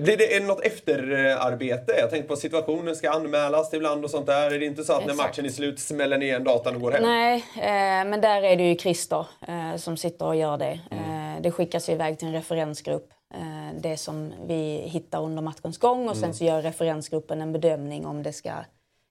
[0.00, 1.92] blir det något efterarbete?
[1.98, 4.50] Jag tänkte på situationen ska anmälas ibland och sånt där.
[4.50, 5.28] Är det inte så att när Exakt.
[5.30, 7.02] matchen är slut smäller ni igen datan och går hem?
[7.02, 10.80] Nej, eh, men där är det ju Christer eh, som sitter och gör det.
[10.90, 11.34] Mm.
[11.36, 13.10] Eh, det skickas ju iväg till en referensgrupp.
[13.34, 16.34] Eh, det som vi hittar under matchens gång och sen Mm.
[16.34, 18.50] så gör referensgruppen en bedömning om det ska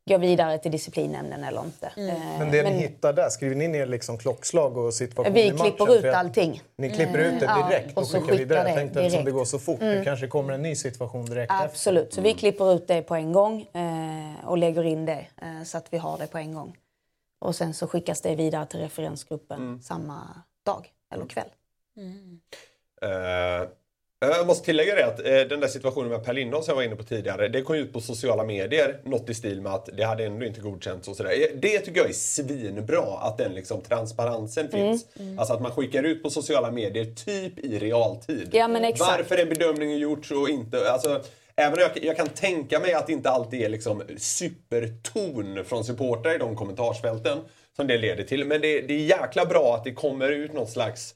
[0.10, 1.92] gå vidare till disciplinnämnden eller inte.
[1.98, 2.10] Mm.
[2.10, 5.52] Eh, Men det ni hittar där, skriver ni ner liksom klockslag och situation vi i
[5.54, 5.72] matchen?
[5.72, 6.62] klipper ut allting.
[6.78, 8.38] Ni klipper ut det Ja, direkt och och så skickar vidare?
[8.38, 9.38] skickar Jag det tänkte eftersom det direkt.
[9.38, 11.66] går så fort, det kanske kommer en ny situation direkt efter.
[11.66, 15.64] Absolut, så vi klipper ut det på en gång eh, och lägger in det eh,
[15.64, 16.78] så att vi har det på en gång.
[17.40, 19.82] Och sen så skickas det vidare till referensgruppen Mm.
[19.82, 20.28] samma
[20.66, 21.48] dag eller kväll.
[23.02, 23.68] Eh,
[24.30, 26.84] jag måste tillägga det att eh, den där situationen med Per Lindholm som jag var
[26.84, 30.04] inne på tidigare, det kom ut på sociala medier, något i stil med att det
[30.04, 31.32] hade ändå inte godkänts och sådär.
[31.32, 35.06] Eh, Det tycker jag är svinbra, att den liksom transparensen Mm, finns.
[35.40, 38.50] Alltså att man skickar ut på sociala medier typ i realtid.
[38.52, 39.12] Ja, men exakt.
[39.18, 40.92] Varför är bedömningen gjorts och inte...
[40.92, 41.22] Alltså,
[41.56, 46.36] Även jag, jag kan tänka mig att det inte alltid är liksom superton från supportrar
[46.36, 47.38] i de kommentarsfälten
[47.76, 48.46] som det leder till.
[48.46, 51.16] Men det, det är jäkla bra att det kommer ut någon slags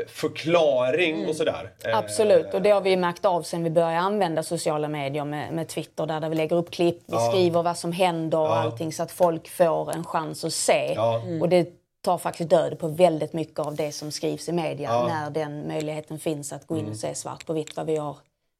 [0.00, 1.72] eh, förklaring och sådär.
[1.84, 1.98] Eh, Mm.
[1.98, 5.68] Absolut, och det har vi märkt av sen vi började använda sociala medier med, med
[5.68, 9.02] Twitter där, där vi lägger upp klipp, vi skriver vad som händer och allting så
[9.02, 10.92] att folk får en chans att se.
[10.96, 11.22] Ja.
[11.40, 11.68] Och det
[12.04, 16.18] tar faktiskt död på väldigt mycket av det som skrivs i media när den möjligheten
[16.18, 18.16] finns att gå in och se svart på vitt vad vi har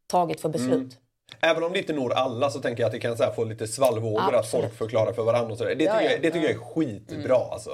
[0.07, 0.96] tagit för beslut.
[1.40, 3.66] Även om det inte når alla så tänker jag att det kan så få lite
[3.68, 5.74] svallvågor att folk förklarar för varandra och sådär.
[5.74, 6.11] Det, Ja, tycker ja.
[6.12, 7.70] jag, det tycker jag är skitbra alltså.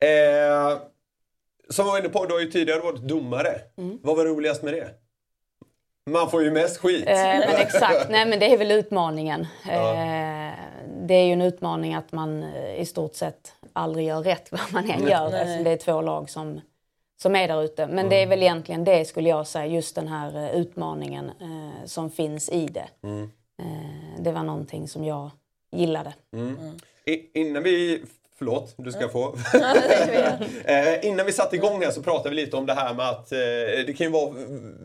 [0.00, 0.78] Eh,
[1.70, 3.60] som jag var inne på, du har ju tidigare varit domare.
[3.76, 3.98] Mm.
[4.02, 4.90] Vad var roligast med det?
[6.10, 7.08] Man får ju mest skit.
[7.08, 9.40] Eh, men exakt, nej men det är väl utmaningen.
[9.70, 10.54] Eh,
[11.06, 14.60] det är ju en utmaning att man eh, i stort sett aldrig gör rätt vad
[14.72, 16.60] man än gör eftersom det är två lag som,
[17.22, 17.86] som är där ute.
[17.86, 21.86] Men det är väl egentligen det skulle jag säga, just den här eh, utmaningen eh,
[21.86, 22.88] som finns i det.
[23.58, 25.30] Eh, det var någonting som jag
[25.72, 26.14] gillade.
[27.04, 28.04] I, innan vi...
[28.44, 29.36] Förlåt, du ska få.
[30.64, 33.32] eh, innan vi satte igång här så pratade vi lite om det här med att
[33.32, 33.38] eh,
[33.86, 34.34] det kan ju vara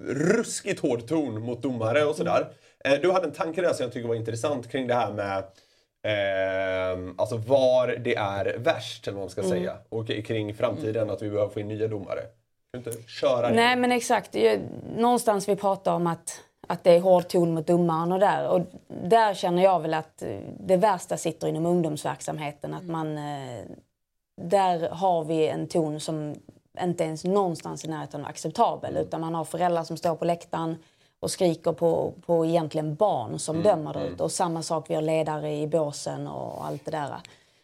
[0.07, 2.47] ruskigt hård ton mot domare och sådär.
[2.85, 5.43] Eh, du hade en tanke där som jag tycker var intressant kring det här med
[7.17, 9.77] alltså var det är värst, eller vad man ska säga.
[9.89, 12.21] Och kring framtiden, att vi behöver få in nya domare.
[12.73, 13.49] Kan du inte köra?
[13.49, 14.35] Nej men exakt,
[14.97, 18.47] någonstans vi pratar om att, att det är hård ton mot domaren och där.
[18.47, 22.73] Och där känner jag väl att eh, det värsta sitter inom ungdomsverksamheten.
[22.73, 23.63] Att man, eh,
[24.41, 26.35] där har vi en ton som
[26.81, 28.97] inte ens någonstans i närheten av acceptabel.
[28.97, 30.77] Utan man har föräldrar som står på läktaren
[31.19, 34.23] och skriker på, på egentligen barn som dömer där ute.
[34.23, 37.15] Och samma sak, vi har ledare i båsen och allt det där.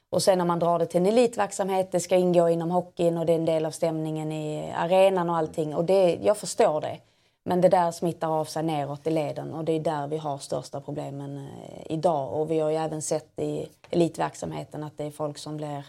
[0.10, 3.26] Och sen när man drar det till en elitverksamhet, det ska ingå inom hockeyn och
[3.26, 5.76] det är en del av stämningen i arenan och allting.
[5.76, 7.00] Och det, jag förstår det.
[7.48, 10.38] Men det där smittar av sig neråt i leden och det är där vi har
[10.38, 12.34] största problemen eh, idag.
[12.34, 15.84] Och vi har ju även sett i elitverksamheten att det är folk som blir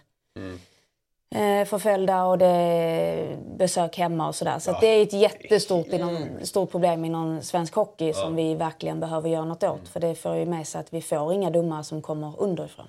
[1.35, 4.59] eh, förföljda och det är besök hemma och sådär.
[4.59, 9.01] Så att det är ett jättestort inom, stort problem inom svensk hockey som vi verkligen
[9.01, 9.89] behöver göra något åt.
[9.89, 12.87] För det får ju med sig att vi får inga domare som kommer underifrån.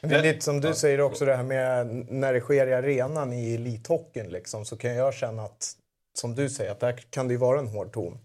[0.00, 2.74] Men det är lite som du säger också det här med när det sker i
[2.74, 5.72] arenan i elithockeyn liksom, så kan jag känna att,
[6.18, 8.18] som du säger, att där kan det ju vara en hård ton.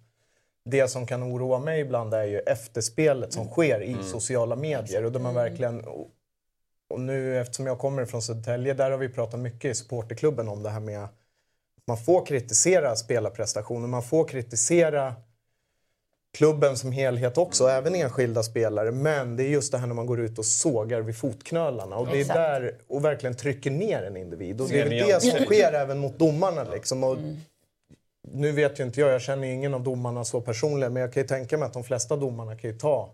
[0.65, 5.12] Det som kan oroa mig ibland är ju efterspelet som sker i sociala medier och
[5.12, 5.86] där man verkligen
[6.93, 10.63] och nu eftersom jag kommer från Södertälje, där har vi pratat mycket i supporterklubben om
[10.63, 11.13] det här med att
[11.88, 15.15] man får kritisera spelarprestationer, man får kritisera
[16.34, 18.91] klubben som helhet också, även enskilda spelare.
[18.91, 21.95] Men det är just det här när man går ut och sågar vid fotknölarna.
[21.95, 24.62] Och det är där och verkligen trycker ner en individ.
[24.62, 26.63] Och det är det som sker även mot domarna.
[26.63, 27.03] Liksom.
[27.03, 27.17] Och
[28.27, 30.93] Nu vet ju inte jag, jag känner ingen av domarna så personligen.
[30.93, 33.13] Men jag kan ju tänka mig att de flesta domarna kan ju ta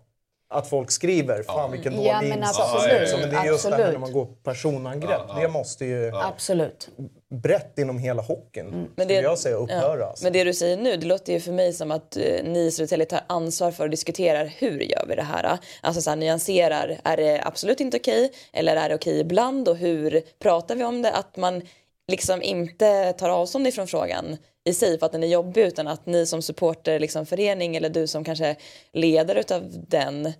[0.52, 2.60] att folk skriver “Fan vilken dålig Ja, men insats”.
[2.60, 3.20] absolut, liksom.
[3.20, 3.92] Men det är just det här absolut.
[3.92, 5.20] när man går på personangrepp.
[5.40, 6.88] Det måste ju Absolut.
[7.30, 10.00] brett inom hela hockeyn, Men skulle det- jag säga, upphöra.
[10.00, 10.06] Ja.
[10.06, 10.24] alltså.
[10.24, 12.70] Men det du säger nu, det låter ju för mig som att eh, ni i
[12.70, 15.58] Södertälje tar ansvar för och diskuterar hur gör vi det här?
[15.80, 18.32] Alltså så här, nyanserar, är det absolut inte okej?
[18.52, 19.68] Eller är det okej ibland?
[19.68, 21.12] Och hur pratar vi om det?
[21.12, 21.62] Att man
[22.08, 26.06] liksom inte tar avstånd ifrån frågan i sig för att den är jobbig utan att
[26.06, 28.56] ni som supporter, liksom förening eller du som kanske
[28.92, 30.32] ledare utav den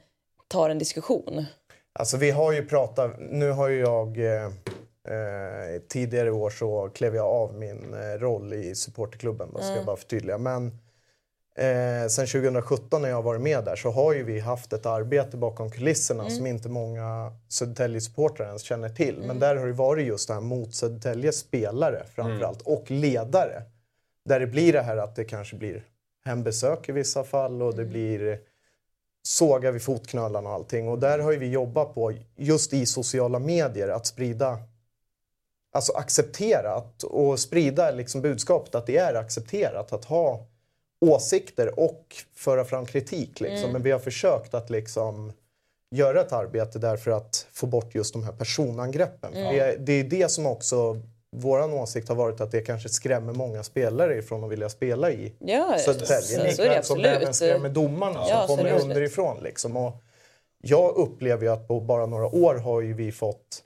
[0.48, 1.44] tar en diskussion.
[1.92, 6.90] Alltså vi har ju pratat, nu har ju jag eh, eh, tidigare i år så
[6.94, 10.38] klev jag av min eh, roll i supporterklubben, då ska jag bara förtydliga.
[10.38, 10.66] Men
[11.56, 15.36] eh, sen 2017 när jag varit med där så har ju vi haft ett arbete
[15.36, 19.22] bakom kulisserna som inte många Södertälje-supportrar ens känner till.
[19.26, 23.62] Men där har det varit just det här mot Södertäljes spelare framförallt och ledare.
[24.30, 25.82] Där det blir det här att det kanske blir
[26.24, 28.38] hembesök i vissa fall och det blir
[29.22, 30.88] såga vid fotknölarna och allting.
[30.88, 34.58] Och där har ju vi jobbat på, just i sociala medier, att sprida
[35.72, 40.46] Alltså acceptera att, och sprida liksom budskapet att det är accepterat att ha
[41.00, 43.40] åsikter och föra fram kritik.
[43.40, 43.72] Liksom.
[43.72, 45.32] Men vi har försökt att liksom
[45.90, 49.32] göra ett arbete där för att få bort just de här personangreppen.
[49.32, 51.00] För det, det är det som också,
[51.36, 55.32] våran åsikt har varit att det kanske skrämmer många spelare ifrån att vilja spela i
[55.38, 56.20] Ja, Södertälje.
[56.22, 56.62] så, så
[56.98, 59.42] är det även skrämmer domarna Ja, så som kommer underifrån.
[59.42, 59.76] Liksom.
[59.76, 59.92] Och
[60.62, 63.64] jag upplever ju att på bara några år har ju vi fått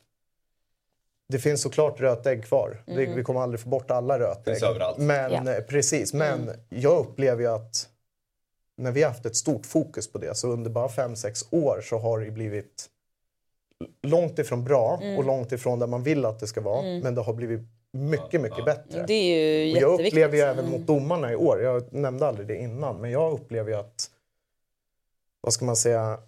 [1.29, 2.83] det finns såklart rötägg kvar.
[2.87, 3.15] Mm.
[3.17, 4.55] vi kommer aldrig få bort alla rötägg.
[4.55, 4.99] Finns överallt.
[4.99, 5.53] Men, Ja.
[5.53, 6.57] eh, Precis, men Mm.
[6.69, 7.89] jag upplever ju att
[8.77, 11.81] när vi har haft ett stort fokus på det så under bara fem sex år
[11.85, 12.87] så har det blivit
[14.03, 15.19] långt ifrån bra Mm.
[15.19, 16.83] och långt ifrån där man vill att det ska vara.
[17.03, 17.61] Men det har blivit
[17.93, 19.05] mycket, mycket bättre.
[19.07, 22.49] Det är ju Och jag upplever ju även mot domarna i år, jag nämnde aldrig
[22.49, 24.11] det innan, men jag upplever ju att,
[25.41, 26.19] vad ska man säga,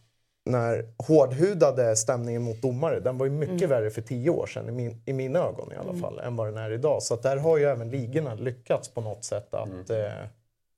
[0.45, 4.73] när hårdhudade stämningen mot domare, den var ju mycket värre för tio år sedan i,
[4.73, 7.03] min, i mina ögon i alla fall, än vad den är idag.
[7.03, 9.91] Så att där har ju även ligorna lyckats på något sätt att...
[9.91, 10.29] Eh,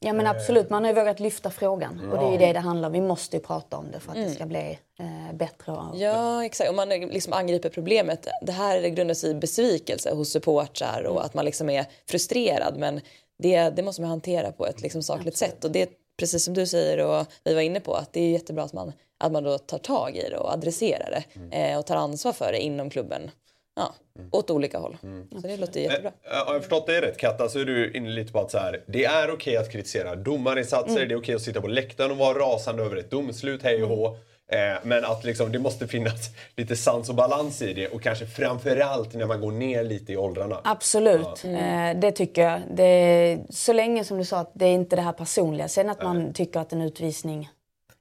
[0.01, 2.11] Ja men absolut, man har ju vågat lyfta frågan.
[2.13, 2.93] Och det är ju det det handlar om.
[2.93, 5.73] Vi måste ju prata om det för att det ska bli eh, bättre.
[5.73, 6.71] Och, Ja, exakt.
[6.71, 8.29] Om man liksom angriper problemet.
[8.43, 12.77] Det här grundar sig i besvikelse hos supportrar och att man liksom är frustrerad.
[12.79, 13.01] Men
[13.39, 15.65] det, det måste man hantera på ett liksom sakligt sätt.
[15.65, 18.31] Och det är precis som du säger och vi var inne på att det är
[18.31, 21.87] jättebra att man, att man då tar tag i det och adresserar det eh, och
[21.87, 23.31] tar ansvar för det inom klubben.
[23.79, 23.95] Ja,
[24.33, 24.97] åt olika håll.
[25.43, 26.13] Så det låter jättebra.
[26.31, 28.59] Eh, Har jag förstått dig rätt Katta så är du inne lite på att så
[28.59, 31.09] här, det är okej att kritisera domarinsatser, Mm.
[31.09, 33.89] det är okej att sitta på läktaren och vara rasande över ett domslut, hej och
[33.89, 34.07] hå.
[34.53, 38.27] Eh, men att liksom, det måste finnas lite sans och balans i det och kanske
[38.27, 40.61] framförallt när man går ner lite i åldrarna.
[40.65, 42.61] Absolut, eh, det tycker jag.
[42.75, 45.69] Det, så länge som du sa att det är inte det här personliga.
[45.69, 47.49] Sen att man tycker att en utvisning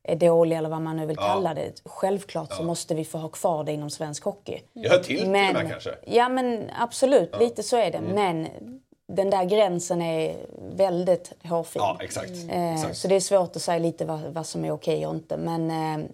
[0.08, 1.82] är dålig eller vad man nu vill kalla det.
[1.86, 4.62] Självklart så måste vi få ha kvar det inom svensk hockey.
[4.74, 5.96] Det hör till till och med kanske.
[6.06, 8.02] Ja men absolut, lite så är det.
[8.02, 8.48] Men
[9.08, 10.36] den där gränsen är
[10.76, 11.80] väldigt hårfin.
[11.80, 12.32] Ja, exakt.
[12.50, 12.98] Eh, exakt.
[12.98, 15.38] Så det är svårt att säga lite vad, vad som är okej och inte.
[15.38, 16.06] Men eh,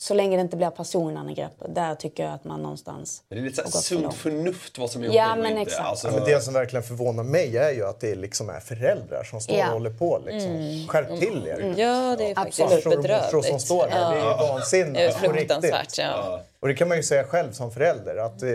[0.00, 3.56] så länge det inte blir personangrepp, där tycker jag att man någonstans det är lite
[3.56, 5.62] så här har gått för sunt förnuft vad som är Ja, okej och men inte.
[5.62, 5.88] exakt.
[5.88, 9.24] Alltså, Ja, men det som verkligen förvånar mig är ju att det liksom är föräldrar
[9.24, 9.66] som står Ja.
[9.66, 10.22] och håller på.
[10.26, 10.86] Liksom.
[10.88, 11.74] Skärp till er!
[11.76, 13.60] Ja, det är faktiskt och som bedrövligt.
[13.60, 13.90] står där.
[13.90, 15.38] Det är Det är vansinnigt på riktigt.
[15.38, 15.98] fruktansvärt.
[15.98, 16.40] Ja.
[16.60, 18.48] Och det kan man ju säga själv som förälder att eh,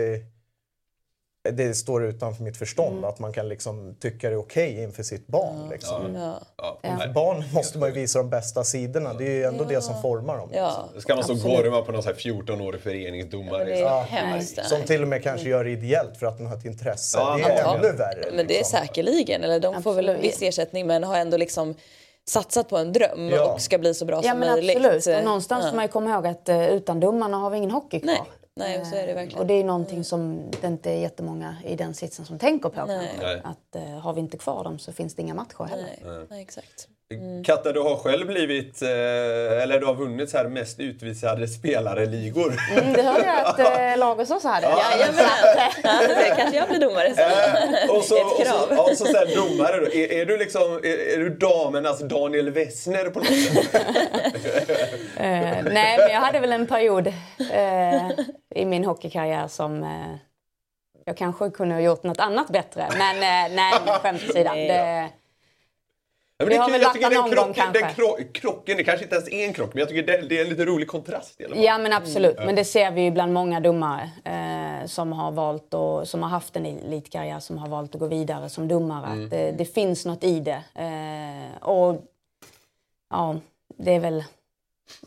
[1.52, 5.26] det står utanför mitt förstånd att man kan liksom tycka det är okej inför sitt
[5.26, 5.68] barn.
[5.70, 6.16] Liksom.
[6.16, 6.40] Ja.
[6.82, 6.96] ja.
[7.00, 9.14] För barn måste man ju visa de bästa sidorna.
[9.14, 10.48] Det är ju ändå det som formar dem.
[10.52, 10.84] Ja.
[10.98, 11.56] Ska man så Absolut.
[11.56, 13.64] gorma på någon så här 14-årig föreningsdomare?
[13.64, 14.64] Det liksom.
[14.64, 17.18] Som till och med kanske gör det ideellt för att den har ett intresse.
[17.18, 17.76] Ja, det är ja.
[17.76, 18.24] ännu värre.
[18.32, 18.78] Men det är liksom.
[18.78, 21.74] säkerligen, eller de får väl viss ersättning men har ändå liksom
[22.28, 23.52] satsat på en dröm Ja.
[23.52, 24.76] och ska bli så bra Ja som men möjligt.
[24.86, 25.18] absolut.
[25.18, 25.70] Och någonstans Ja.
[25.70, 28.06] får man ju komma ihåg att eh, utan domarna har vi ingen hockey kvar.
[28.12, 28.22] Nej.
[28.56, 29.40] Nej, så är det verkligen.
[29.40, 32.80] Och det är någonting som det inte är jättemånga i den sitsen som tänker på.
[33.44, 35.98] Att eh, har vi inte kvar dem så finns det inga matcher heller.
[36.04, 36.88] Nej, nej, exakt.
[37.44, 38.88] Katta, du har själv blivit, eh,
[39.62, 42.54] eller du har vunnit så här mest utvisade spelare-ligor.
[42.78, 44.66] Mm, det hörde jag att eh, Lagos också hade.
[44.66, 45.24] Jajamän!
[45.82, 47.30] Ja, det kanske jag blir domare sen.
[47.30, 48.66] Eh, och så, Ett och så, krav.
[48.70, 49.86] ja, så sen domare då.
[49.86, 53.84] Är, är du liksom, är, är du damernas Daniel Wessner på något sätt?
[55.16, 57.06] Eh, nej, men jag hade väl en period
[57.52, 58.10] eh,
[58.54, 60.16] i min hockeykarriär som eh,
[61.04, 62.88] jag kanske kunde ha gjort något annat bättre.
[62.98, 63.72] Men eh, nej,
[64.02, 64.50] skämt åsido.
[66.36, 68.02] Ja, men Det det har väl varit den, någon gång krocken, den kanske.
[68.02, 70.42] kro, krocken, det kanske inte ens är en krock, men jag tycker det, det är
[70.42, 71.64] en lite rolig kontrast i alla fall.
[71.64, 72.36] ja, men absolut.
[72.36, 76.30] Men det ser vi ju bland många domare eh, som har valt och, som har
[76.30, 79.06] haft en elitkarriär som har valt att gå vidare som domare.
[79.24, 80.62] Att det, det finns något i det.
[80.74, 82.02] Eh, och
[83.10, 83.36] ja,
[83.76, 84.24] det är väl...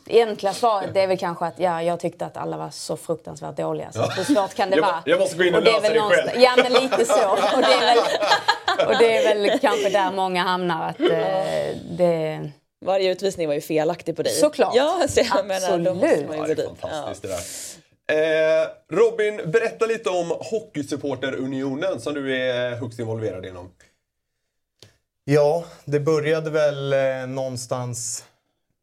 [0.04, 2.96] Det enkla svaret det är väl kanske att ja, jag tyckte att alla var så
[2.96, 3.92] fruktansvärt dåliga.
[3.92, 5.02] Så hur svårt kan det Jag vara?
[5.04, 6.42] jag måste gå in och det är lösa det någonstans- själv.
[6.42, 7.28] Ja, men lite så.
[7.30, 7.98] Och det är väl,
[8.86, 10.88] och det är väl kanske där många hamnar.
[10.88, 12.50] Att, eh, det,
[12.84, 14.32] Varje utvisning var ju felaktig på dig.
[14.32, 14.74] Såklart.
[14.74, 16.02] Ja, så jag Absolut.
[16.36, 18.62] Ja, ju det är fantastiskt det där.
[18.62, 23.70] Eh, Robin, berätta lite om Hockeysupporterunionen som du är högst involverad inom.
[25.24, 28.24] Ja, det började väl eh, någonstans...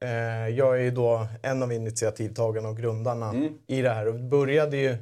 [0.05, 3.33] Eh, jag är ju då en av initiativtagarna och grundarna
[3.67, 4.07] i det här.
[4.07, 4.97] Och det började ju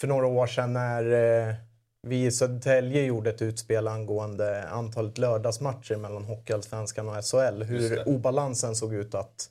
[0.00, 1.54] för några år sedan när eh,
[2.02, 7.62] vi i Södertälje gjorde ett utspel angående antalet lördagsmatcher mellan Hockeyallsvenskan och SHL.
[7.62, 9.50] Hur obalansen såg ut att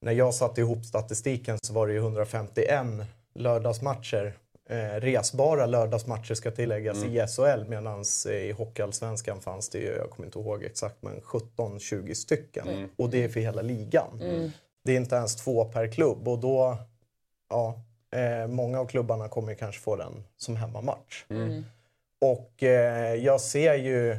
[0.00, 2.86] när jag satte ihop statistiken så var det ju 151
[3.34, 4.34] lördagsmatcher.
[4.70, 10.26] Eh, resbara lördagsmatcher ska tilläggas i SHL medan i Hockeyallsvenskan fanns det ju, jag kommer
[10.26, 12.68] inte ihåg exakt, men 17-20 stycken.
[12.96, 14.18] Och det är för hela ligan.
[14.84, 16.76] Det är inte ens två per klubb och då,
[17.50, 17.82] ja,
[18.18, 21.24] eh, många av klubbarna kommer kanske få den som hemmamatch.
[22.20, 24.18] Och eh, jag ser ju,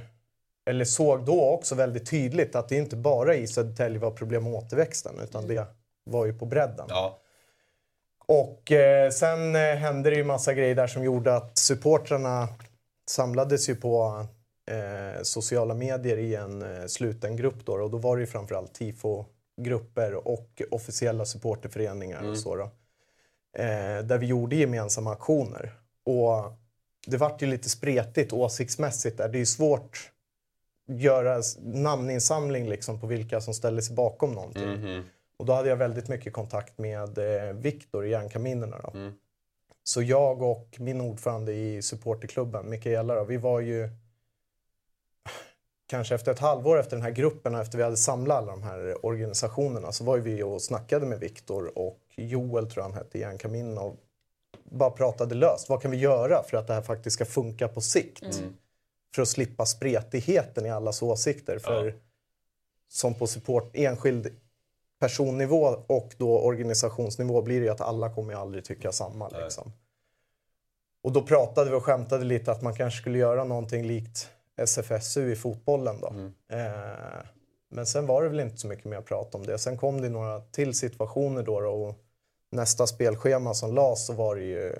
[0.65, 4.53] eller såg då också väldigt tydligt att det inte bara i Södertälje var problem med
[4.53, 5.65] återväxten utan det
[6.03, 6.85] var ju på bredden.
[6.89, 7.19] Ja.
[8.33, 12.47] Och eh, sen eh, hände det ju massa grejer där som gjorde att supportrarna
[13.09, 14.25] samlades ju på
[14.71, 18.73] eh, sociala medier i en eh, sluten grupp då och då var det ju framförallt
[18.73, 22.63] tifo-grupper och officiella supporterföreningar och så då.
[23.57, 25.73] Eh, där vi gjorde gemensamma aktioner.
[26.05, 26.53] Och
[27.07, 29.29] det vart ju lite spretigt åsiktsmässigt där.
[29.29, 30.11] Det är ju svårt
[30.89, 35.03] att göra namninsamling liksom på vilka som ställer sig bakom någonting.
[35.43, 38.79] Och då hade jag väldigt mycket kontakt med eh, Viktor i Järnkaminerna.
[38.83, 39.11] Då.
[39.83, 43.89] Så jag och min ordförande i supporterklubben, Mikaela, då, vi var ju
[45.87, 48.63] kanske efter ett halvår efter den här gruppen och efter vi hade samlat alla de
[48.63, 53.17] här organisationerna så var vi och snackade med Viktor och Joel tror jag han hette
[53.17, 53.95] i Järnkaminerna och
[54.63, 55.69] bara pratade löst.
[55.69, 58.23] Vad kan vi göra för att det här faktiskt ska funka på sikt?
[59.15, 61.59] För att slippa spretigheten i allas åsikter.
[61.59, 61.95] För
[62.89, 64.29] som på support, enskild
[65.03, 69.29] personnivå och då organisationsnivå blir det ju att alla kommer ju aldrig tycka samma.
[69.29, 69.71] Liksom.
[71.03, 75.31] Och då pratade vi och skämtade lite att man kanske skulle göra någonting likt SFSU
[75.31, 76.07] i fotbollen då.
[76.57, 77.25] Eh,
[77.69, 79.57] men sen var det väl inte så mycket mer prat om det.
[79.57, 81.95] Sen kom det några till situationer då, då och
[82.51, 84.75] nästa spelschema som lades så var det ju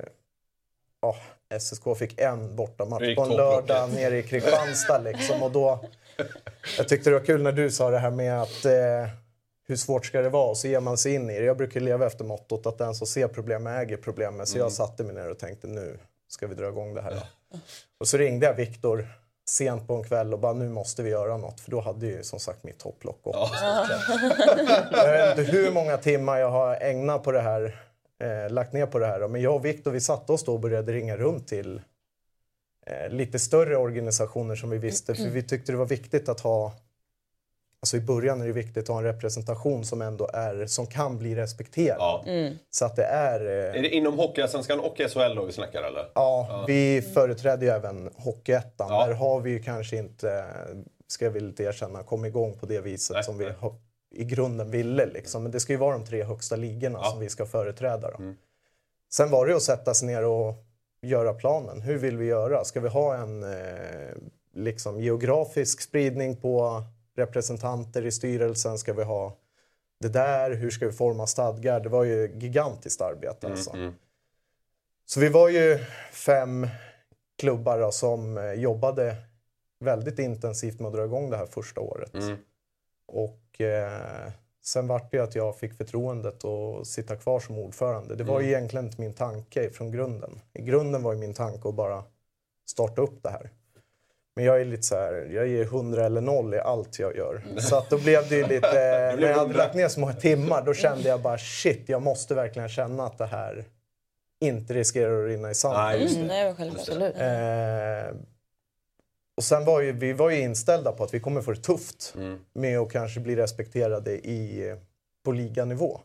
[1.01, 1.15] ja,
[1.59, 5.43] SSK fick en bortamatch på en lördag nere i Kristianstad liksom.
[5.43, 5.85] Och då,
[6.77, 9.22] jag tyckte det var kul när du sa det här med att eh,
[9.67, 10.49] hur svårt ska det vara?
[10.49, 11.45] Och så ger man sig in i det.
[11.45, 14.47] Jag brukar leva efter mottot att den som ser problem äger problemet.
[14.47, 17.11] Så jag satte mig ner och tänkte nu ska vi dra igång det här.
[17.11, 17.57] Då.
[17.97, 19.07] Och så ringde jag Viktor
[19.49, 21.59] sent på en kväll och bara nu måste vi göra något.
[21.59, 23.35] För då hade ju som sagt mitt topplock gått.
[23.49, 23.51] sett.
[24.91, 27.81] Jag vet inte hur många timmar jag har ägnat på det här,
[28.23, 29.19] eh, lagt ner på det här.
[29.19, 29.27] då.
[29.27, 31.81] Men jag och Viktor vi satte oss då och började ringa runt till
[32.85, 35.15] eh, lite större organisationer som vi visste.
[35.15, 36.73] För vi tyckte det var viktigt att ha,
[37.83, 41.17] alltså i början är det viktigt att ha en representation som ändå är, som kan
[41.17, 41.97] bli respekterad.
[41.99, 42.23] Ja.
[42.69, 46.05] Så att det är, eh, Är det inom Hockeyallsvenskan och SHL då vi snackar eller?
[46.15, 48.87] Ja, vi företräder ju även Hockeyettan.
[48.89, 49.05] Ja.
[49.07, 50.45] Där har vi ju kanske inte,
[51.07, 53.53] ska jag villigt erkänna, kommit igång på det viset Nej, som vi nej.
[53.59, 53.75] har-
[54.15, 55.05] i grunden ville.
[55.05, 55.43] Liksom.
[55.43, 57.09] Men det ska ju vara de tre högsta ligorna Ja.
[57.11, 58.11] som vi ska företräda.
[58.11, 58.17] Då.
[58.17, 58.35] Mm.
[59.13, 60.53] Sen var det att sätta sig ner och
[61.01, 61.81] göra planen.
[61.81, 62.63] Hur vill vi göra?
[62.63, 63.49] Ska vi ha en eh,
[64.55, 66.83] liksom geografisk spridning på
[67.15, 68.77] representanter i styrelsen?
[68.77, 69.37] Ska vi ha
[69.99, 70.51] det där?
[70.51, 71.79] Hur ska vi forma stadgar?
[71.79, 73.73] Det var ju gigantiskt arbete alltså.
[73.73, 73.93] mm.
[75.05, 75.79] Så vi var ju
[76.11, 76.67] fem
[77.37, 79.15] klubbar då, som eh, jobbade
[79.79, 82.13] väldigt intensivt med att dra igång det här första året.
[82.13, 82.37] Mm.
[83.07, 88.15] Och eh, sen vart det att jag fick förtroendet att sitta kvar som ordförande.
[88.15, 90.39] Det var ju egentligen inte min tanke från grunden.
[90.53, 92.03] I grunden var ju min tanke att bara
[92.65, 93.49] starta upp det här.
[94.35, 97.43] Men jag är lite så här, jag ger 100 eller 0 i allt jag gör.
[97.57, 98.71] Så att då blev det ju lite,
[99.19, 102.35] när jag hade lagt ner så många timmar, då kände jag bara shit, jag måste
[102.35, 103.65] verkligen känna att det här
[104.41, 105.83] inte riskerar att rinna i sanden.
[105.83, 106.19] Nej, just det.
[106.19, 106.87] Mm, nej, självklart.
[106.87, 107.15] Absolut.
[107.15, 108.15] Eh,
[109.37, 112.15] och sen var ju, vi var ju inställda på att vi kommer få det tufft
[112.53, 114.75] med att kanske bli respekterade i,
[115.25, 115.99] på liganivå.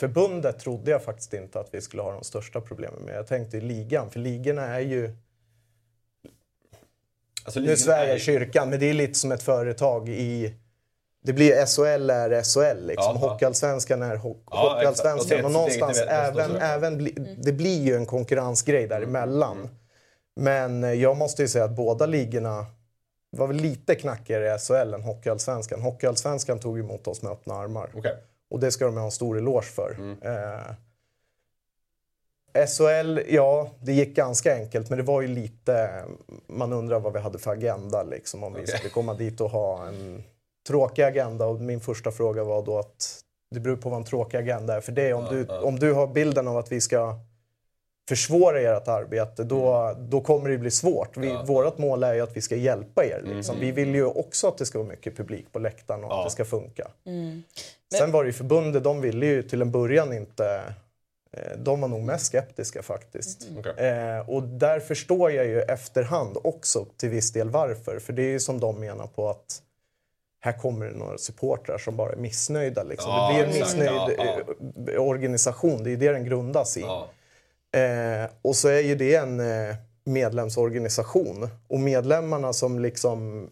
[0.00, 3.14] Förbundet trodde jag faktiskt inte att vi skulle ha de största problemen med.
[3.16, 5.16] Jag tänkte i ligan, för ligorna är ju...
[7.46, 10.54] Alltså, Nu svär är- jag kyrkan, men det är lite som ett företag i...
[11.24, 13.18] Det blir SHL är SHL liksom.
[13.20, 13.28] Ja.
[13.28, 15.44] Hockeyallsvenskan är ho- Ja, Hockeyallsvenskan.
[15.44, 19.56] Och någonstans även, även bli, det blir ju en konkurrensgrej däremellan.
[19.58, 19.68] Mm.
[20.40, 22.66] Men eh, jag måste ju säga att båda ligorna
[23.30, 25.80] var väl lite knackigare i SHL än Hockeyallsvenskan.
[25.82, 27.90] Hockeyallsvenskan tog emot oss med öppna armar.
[27.94, 28.14] Okej.
[28.50, 29.94] Och det ska de ha en stor eloge för.
[29.98, 30.18] Mm.
[30.22, 30.60] Eh,
[32.66, 36.04] SHL, ja, det gick ganska enkelt, men det var ju lite...
[36.46, 38.76] Man undrar vad vi hade för agenda, liksom, om vi Okej.
[38.76, 40.22] skulle komma dit och ha en
[40.68, 41.46] tråkig agenda.
[41.46, 44.80] Och min första fråga var då att det beror på vad en tråkig agenda är
[44.80, 45.14] för dig.
[45.14, 47.14] Om, du, om du har bilden av att vi ska
[48.08, 51.16] försvåra ert arbete, då, då kommer det bli svårt.
[51.16, 51.36] Vi, Mm.
[51.38, 51.44] Ja.
[51.44, 53.22] Vårt mål är ju att vi ska hjälpa er.
[53.24, 53.60] Liksom.
[53.60, 56.18] Vi vill ju också att det ska vara mycket publik på läktaren och Ja.
[56.18, 56.88] att det ska funka.
[57.06, 57.42] Mm.
[57.98, 60.60] Sen var det ju förbundet, de ville ju till en början inte...
[61.32, 63.48] eh, De var nog mest skeptiska faktiskt.
[63.58, 63.86] Okej.
[63.86, 67.98] Eh, och där förstår jag ju efterhand också till viss del varför.
[67.98, 69.62] För det är ju som de menar på att
[70.40, 72.82] här kommer det några supportrar som bara är missnöjda.
[72.82, 73.10] Liksom.
[73.10, 76.80] Ja, det blir en missnöjd Ja, eh, organisation, det är det den grundas i.
[76.80, 77.08] Ja.
[77.80, 81.48] Eh, och så är ju det en eh, medlemsorganisation.
[81.68, 83.50] Och medlemmarna som liksom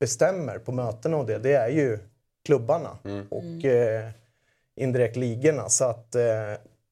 [0.00, 1.98] bestämmer på mötena och det, det är ju
[2.44, 2.98] klubbarna
[3.30, 4.08] och eh,
[4.80, 5.68] indirekt ligorna.
[5.68, 6.22] Så att eh,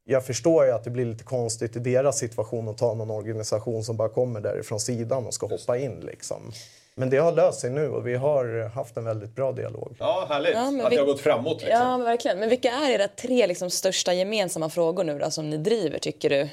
[0.05, 3.85] jag förstår ju att det blir lite konstigt i deras situation att ta någon organisation
[3.85, 6.53] som bara kommer därifrån sidan och ska hoppa in liksom.
[6.95, 9.97] Men det har löst sig nu och vi har haft en väldigt bra dialog.
[9.99, 10.55] ja, härligt.
[10.55, 11.70] Ja, men att vi- det har gått framåt liksom.
[11.81, 12.39] Ja, men verkligen.
[12.39, 16.31] Men vilka är era tre liksom, största gemensamma frågor nu då, som ni driver, tycker
[16.31, 16.49] du?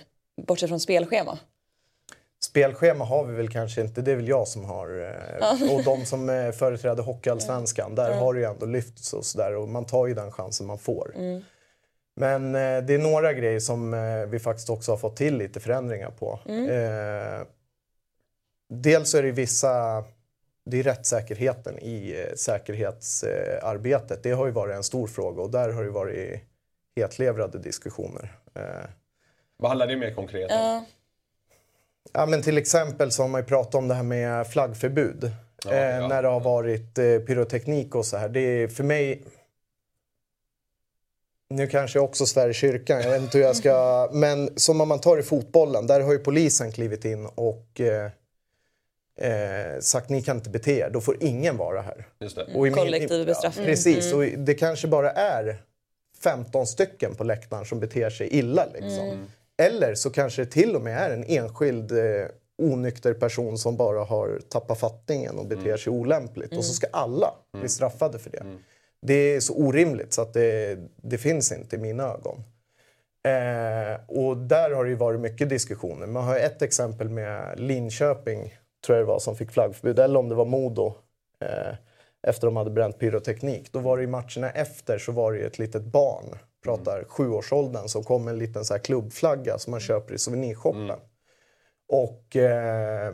[0.48, 1.38] Bortsett från spelschema.
[2.44, 5.00] Spelschema har vi väl kanske inte, det är väl jag som har.
[5.42, 9.56] Eh, och de som eh, företräder Hockeyallsvenskan, där har det ju ändå lyfts och sådär
[9.56, 11.12] och man tar ju den chansen man får.
[12.16, 13.92] Men eh, det är några grejer som
[14.30, 16.40] vi faktiskt också har fått till lite förändringar på.
[16.70, 17.42] Eh,
[18.70, 20.04] dels är det vissa,
[20.66, 24.24] det är rättssäkerheten i säkerhetsarbetet.
[24.24, 26.42] Det har ju varit en stor fråga och där har det varit
[26.96, 28.38] hetlevrade diskussioner.
[28.56, 28.62] Eh,
[29.58, 30.58] Vad handlar det mer konkret om?
[30.58, 30.86] Ja.
[32.14, 35.32] Ja, men till exempel så har man ju pratat om det här med flaggförbud.
[35.66, 38.30] Ja, eh, ja, när det har varit eh, pyroteknik och så här.
[38.30, 39.24] Det är för mig...
[41.50, 44.10] Nu kanske jag också svär i kyrkan, jag vet inte hur jag ska...
[44.14, 48.12] Men som om man tar i fotbollen, där har ju polisen klivit in och eh,
[49.32, 52.08] eh, sagt ni kan inte bete er, då får ingen vara här.
[52.20, 52.44] Just det.
[52.44, 53.66] Och i min- Kollektiv bestraffning.
[53.66, 55.62] Ja, precis, och det kanske bara är
[56.24, 58.66] 15 stycken på läktaren som beter sig illa.
[58.74, 59.26] Liksom.
[59.58, 62.28] Eller så kanske det till och med är en enskild eh,
[62.58, 66.58] onykter person som bara har tappat fattningen och beter sig olämpligt.
[66.58, 68.44] Och så ska alla bli straffade för det.
[69.02, 72.44] Det är så orimligt så att det, det finns inte i mina ögon.
[73.24, 76.08] Eh, och där har det ju varit mycket diskussioner.
[76.08, 80.00] Man har ett exempel med Linköping, tror jag det var, som fick flaggförbud.
[80.00, 80.94] Eller om det var Modo.
[81.40, 81.76] Eh,
[82.28, 83.72] efter de hade bränt pyroteknik.
[83.72, 86.38] Då var det i matcherna efter så var det ju ett litet barn,
[86.68, 91.00] pratar sjuårsåldern, som kom med en liten så här klubbflagga som man köper i souvenirshoppen.
[91.90, 93.14] Och eh,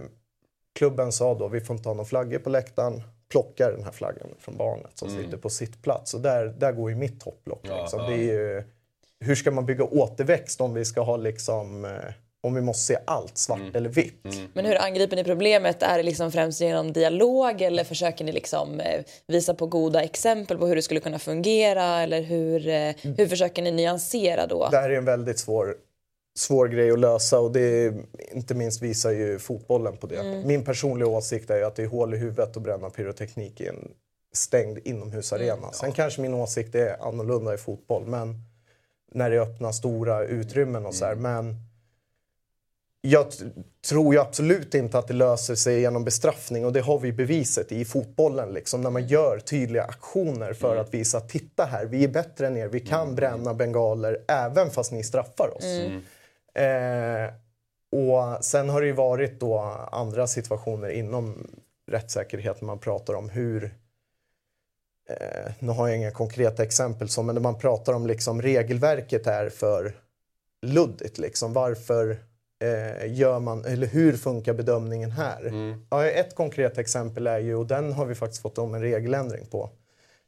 [0.73, 3.01] klubben sa då, vi får inte ha någon flaggor på läktaren.
[3.29, 6.13] Plockar den här flaggan från barnet som sitter på sitt plats.
[6.13, 7.61] Och där, där går ju mitt hopplock.
[7.63, 7.99] Ja, Liksom.
[7.99, 8.07] ja.
[8.09, 8.63] Det är ju,
[9.19, 11.85] hur ska man bygga återväxt om vi ska ha liksom...
[11.85, 12.13] Eh,
[12.43, 13.75] om vi måste se allt svart Mm.
[13.75, 14.23] eller vitt.
[14.53, 15.83] Men hur angriper ni problemet?
[15.83, 20.57] Är det liksom främst genom dialog eller försöker ni liksom eh, visa på goda exempel
[20.57, 21.83] på hur det skulle kunna fungera?
[22.01, 24.67] Eller hur, eh, hur försöker ni nyansera då?
[24.71, 25.75] Det här är en väldigt svår,
[26.37, 27.93] svår grej att lösa och det
[28.31, 30.23] inte minst visar ju fotbollen på det.
[30.45, 33.67] Min personliga åsikt är ju att det är hål i huvudet att bränna pyroteknik i
[33.67, 33.91] en
[34.33, 35.71] stängd inomhusarena.
[35.71, 38.35] Sen kanske min åsikt är annorlunda i fotboll, men
[39.11, 41.15] när det öppnar stora utrymmen och så här.
[41.15, 41.55] Men
[43.05, 43.25] jag
[43.87, 47.71] tror ju absolut inte att det löser sig genom bestraffning och det har vi beviset
[47.71, 48.49] i fotbollen.
[48.49, 52.47] Liksom, när man gör tydliga aktioner för att visa att titta här, vi är bättre
[52.47, 55.63] än er, vi kan bränna bengaler även fast ni straffar oss.
[56.61, 57.33] Eh,
[57.91, 59.59] och sen har det ju varit då
[59.91, 61.47] andra situationer inom
[61.91, 63.63] rättssäkerhet man pratar om hur
[65.09, 69.27] eh, nu har jag inga konkreta exempel så, men när man pratar om liksom regelverket
[69.27, 69.95] är för
[70.61, 71.17] luddigt.
[71.17, 71.53] Liksom.
[71.53, 72.17] Varför
[73.07, 75.45] gör man, eller hur funkar bedömningen här?
[75.45, 75.85] Mm.
[75.89, 79.45] Ja, ett konkret exempel är ju, och den har vi faktiskt fått om en regeländring
[79.45, 79.69] på.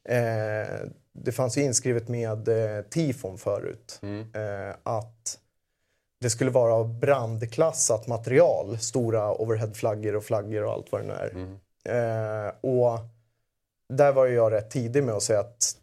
[0.09, 0.67] Eh,
[1.13, 4.21] det fanns ju inskrivet med eh, tifon förut Mm.
[4.33, 5.39] eh, att
[6.21, 11.29] det skulle vara brandklassat material, stora overheadflaggor och flaggor och allt vad det nu är.
[11.29, 11.53] Mm.
[11.89, 12.99] Eh, och
[13.93, 15.75] där var ju jag rätt tidig med att säga att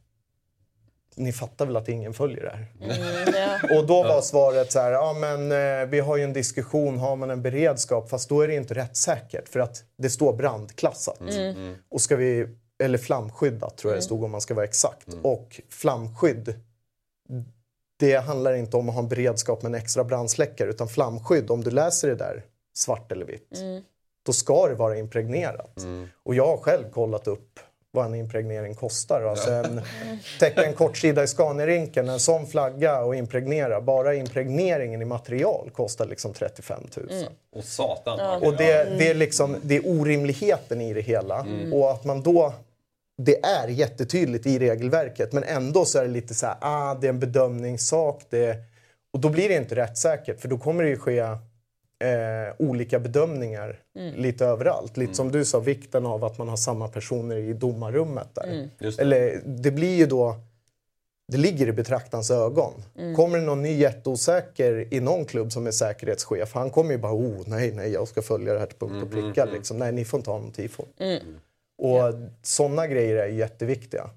[1.16, 2.66] ni fattar väl att ingen följer det här?
[2.80, 3.76] Mm, ja.
[3.78, 7.16] Och då var svaret så här, ja men eh, vi har ju en diskussion, har
[7.16, 8.10] man en beredskap?
[8.10, 11.20] Fast då är det inte rättssäkert för att det står brandklassat.
[11.20, 11.74] Mm.
[11.88, 12.48] Och ska vi,
[12.82, 15.08] eller flamskyddat tror jag det stod om man ska vara exakt.
[15.22, 16.54] Och flamskydd,
[17.98, 21.64] det handlar inte om att ha en beredskap med en extra brandsläckare utan flamskydd, om
[21.64, 22.44] du läser det där
[22.74, 23.58] svart eller vitt,
[24.26, 25.76] då ska det vara impregnerat.
[26.22, 27.60] Och jag har själv kollat upp
[27.94, 29.22] vad en impregnering kostar.
[29.22, 29.80] Alltså en,
[30.38, 33.80] täcka en kortsida i Scaniarinken, en sån flagga och impregnera.
[33.80, 37.08] Bara impregneringen i material kostar liksom 35 000.
[37.56, 38.42] Och satan.
[38.42, 41.46] Och det, det, är liksom, det är orimligheten i det hela.
[41.72, 42.54] Och att man då...
[43.22, 47.06] Det är jättetydligt i regelverket men ändå så är det lite så här, ah, det
[47.06, 48.22] är en bedömningssak.
[48.30, 48.56] Det,
[49.12, 51.24] och då blir det inte rättssäkert för då kommer det ju ske
[52.02, 53.80] eh, olika bedömningar
[54.16, 54.96] lite överallt.
[54.96, 58.68] Lite som du sa, vikten av att man har samma personer i domarrummet där.
[58.78, 59.02] Just det.
[59.02, 60.36] Eller det blir ju då
[61.28, 62.72] det ligger i betraktarens ögon.
[63.16, 67.12] Kommer det någon ny jätteosäker i någon klubb som är säkerhetschef, han kommer ju bara
[67.12, 69.44] oh nej, nej, jag ska följa det här till punkt och pricka.
[69.44, 69.78] Liksom.
[69.78, 70.84] Nej, ni får inte ha någon tifo.
[71.78, 74.10] Och sådana grejer är jätteviktiga.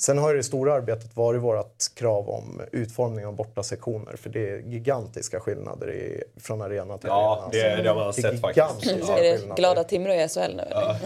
[0.00, 4.16] Sen har det stora arbetet varit vårt krav om utformning av bortasektioner.
[4.16, 7.76] För det är gigantiska skillnader i, från arena till Ja, arena.
[7.76, 9.08] det, det har man sett faktiskt.
[9.10, 10.62] Är det glada Timrå i SHL nu?
[10.62, 10.96] eller?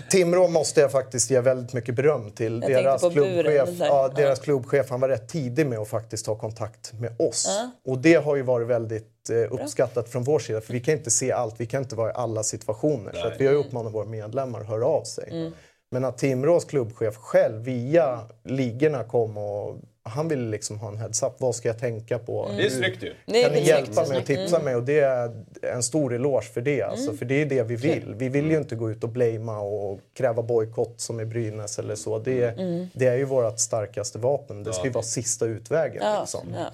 [0.10, 2.62] Timrå måste jag faktiskt ge väldigt mycket beröm till.
[2.68, 3.86] Jag Deras buren klubbchef, där.
[3.86, 4.22] ja, Ja.
[4.22, 7.48] deras klubbchef han var rätt tidig med att faktiskt ta kontakt med oss.
[7.86, 10.60] Och det har ju varit väldigt eh, uppskattat från vår sida.
[10.60, 13.12] För vi kan inte se allt, vi kan inte vara i alla situationer.
[13.12, 15.28] Så att vi har uppmanat våra medlemmar att höra av sig.
[15.30, 15.52] Mm.
[15.94, 21.32] Men att Timrås klubbchef själv via ligorna kom och han ville liksom ha en heads-up.
[21.38, 22.44] Vad ska jag tänka på?
[22.44, 22.56] Mm.
[22.56, 23.14] Det är snyggt ju.
[23.26, 24.76] Det är kan ni hjälpa mig och tipsa mig?
[24.76, 26.82] Och det är en stor eloge för det.
[26.82, 27.16] Alltså, Mm.
[27.18, 28.14] För det är det vi vill.
[28.14, 31.94] Vi vill ju inte gå ut och blamea och kräva bojkott som i Brynäs eller
[31.94, 32.18] så.
[32.18, 32.54] Det,
[32.94, 34.62] det är ju vårt starkaste vapen.
[34.62, 36.02] Det ska ju vara sista utvägen.
[36.02, 36.14] Mm.
[36.14, 36.54] Ja, Liksom.
[36.54, 36.70] ja.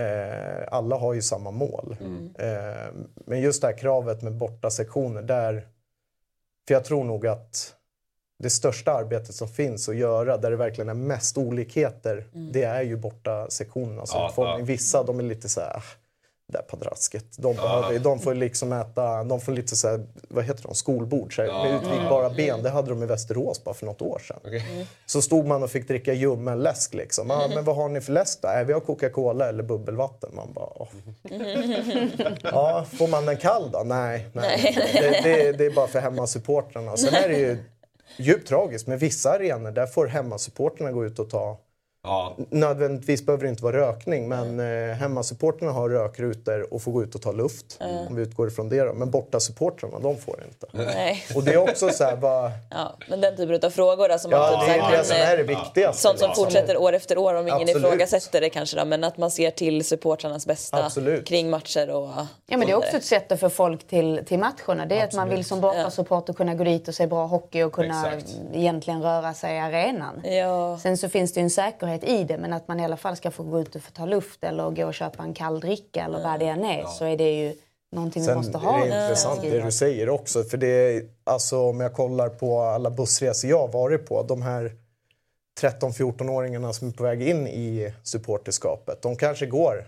[0.00, 1.96] Eh, alla har ju samma mål.
[2.00, 2.34] Mm.
[2.38, 2.86] Eh,
[3.26, 5.66] men just det här kravet med borta sektioner där...
[6.68, 7.74] För jag tror nog att
[8.38, 12.52] det största arbetet som finns att göra, där det verkligen är mest olikheter, Mm.
[12.52, 14.58] det är ju borta sektionernas Ja, ja.
[14.62, 15.82] Vissa de är lite så här, "Ah,
[16.52, 17.24] det där padrasket.
[17.38, 21.36] De, behöver, de får liksom äta, de får lite så här, vad heter de, skolbord
[21.36, 22.62] så här, med utvikbara ben.
[22.62, 24.36] Det hade de i Västerås bara för något år sedan.
[24.44, 24.86] Okej.
[25.06, 27.30] Så stod man och fick dricka ljummen läsk liksom.
[27.30, 28.48] Ah, men vad har ni för läsk då?
[28.48, 30.30] Äh, vi har Coca-Cola eller bubbelvatten.
[30.34, 30.86] Man bara.
[32.42, 33.82] Ja, får man den kall då?
[33.84, 34.76] Nej, nej.
[34.92, 36.96] Det, det, det är bara för hemmasupportrarna.
[36.96, 37.58] Sen är det ju
[38.18, 38.86] djupt tragiskt.
[38.86, 41.58] Med vissa arenor där får hemmasupportrarna gå ut och ta
[42.02, 42.36] Ja.
[42.50, 47.14] Nödvändigtvis behöver det inte vara rökning men eh, hemmasupportrarna har rökrutor och får gå ut
[47.14, 47.78] och ta luft.
[48.08, 48.92] Om vi utgår ifrån det då.
[48.92, 50.66] Men borta supportrarna de får inte.
[50.72, 51.24] Nej.
[51.34, 54.40] Och det är också så här, bara, Ja, men den typen av frågor som man
[54.40, 56.02] ja typ det så här är det som är det eh, viktigaste.
[56.02, 56.44] Sånt som liksom.
[56.44, 57.76] fortsätter år efter år om ingen Absolut.
[57.76, 61.26] ifrågasätter det kanske då, men att man ser till supportrarnas bästa Absolut.
[61.26, 62.08] kring matcher och
[62.50, 64.86] Ja, men det är också ett sätt att få folk till, till matcherna.
[64.86, 67.72] Det är att man vill som bortasupporter kunna gå dit och se bra hockey och
[67.72, 68.36] kunna Exakt.
[68.52, 70.22] egentligen röra sig i arenan.
[70.24, 70.78] Ja.
[70.82, 73.16] Sen så finns det ju en säkerhet i det, men att man i alla fall
[73.16, 76.04] ska få gå ut och få ta luft eller gå och köpa en kall dricka
[76.04, 77.54] eller vad det än är, så är det ju
[77.92, 78.76] någonting vi Sen måste ha.
[78.76, 80.44] är det intressant svensk det du säger också.
[80.44, 84.22] För det är, alltså, om jag kollar på alla bussresor jag har varit på.
[84.22, 84.72] De här
[85.60, 89.02] 13-14-åringarna som är på väg in i supporterskapet.
[89.02, 89.86] De kanske går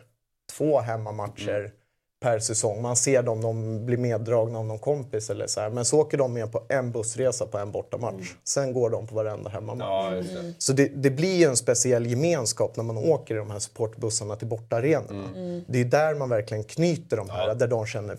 [0.57, 1.73] två hemmamatcher
[2.21, 2.83] per säsong.
[2.83, 5.71] Man ser dem, de blir meddragna av någon kompis eller så här.
[5.71, 8.35] Men så åker de med på en bussresa på en bortamatch.
[8.45, 10.27] Sen går de på varenda hemmamatch.
[10.27, 10.55] Ja, det.
[10.59, 14.37] Så det, det blir ju en speciell gemenskap när man åker i de här supportbussarna
[14.37, 15.63] till bortaarenorna.
[15.69, 18.19] Det är där man verkligen knyter de här, där de känner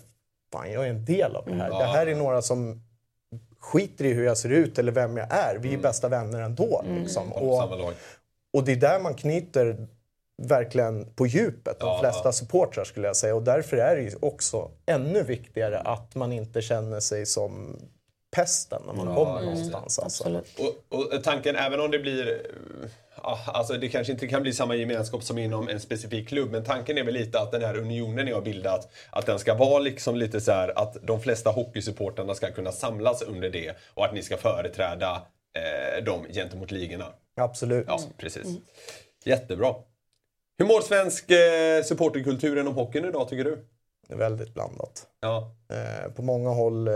[0.52, 1.68] fan jag är en del av det här.
[1.70, 2.82] Det här är några som
[3.58, 5.58] skiter i hur jag ser ut eller vem jag är.
[5.58, 6.84] Vi är bästa vänner ändå.
[6.86, 7.30] Liksom.
[7.30, 7.92] På samma Och,
[8.52, 9.86] och det är där man knyter
[10.48, 12.32] verkligen på djupet de Ja, flesta ja.
[12.32, 13.34] supportrar skulle jag säga.
[13.34, 17.76] Och därför är det ju också ännu viktigare att man inte känner sig som
[18.36, 19.98] pesten när man kommer någonstans.
[19.98, 20.42] Alltså.
[20.88, 22.46] Och, och tanken, även om det blir...
[23.22, 26.64] Ja, alltså det kanske inte kan bli samma gemenskap som inom en specifik klubb, men
[26.64, 29.78] tanken är väl lite att den här unionen ni har bildat, att den ska vara
[29.78, 34.14] liksom lite så här att de flesta hockeysupportrarna ska kunna samlas under det och att
[34.14, 35.22] ni ska företräda
[35.56, 37.06] eh, dem gentemot ligorna.
[37.36, 37.84] Absolut.
[37.88, 38.46] Ja, precis.
[39.24, 39.74] Jättebra.
[40.58, 43.64] Hur mår svensk eh, supporterkultur inom hockeyn idag tycker du?
[44.08, 45.06] Det är väldigt blandat.
[45.20, 45.54] Ja.
[45.72, 46.94] Eh, på många håll, eh,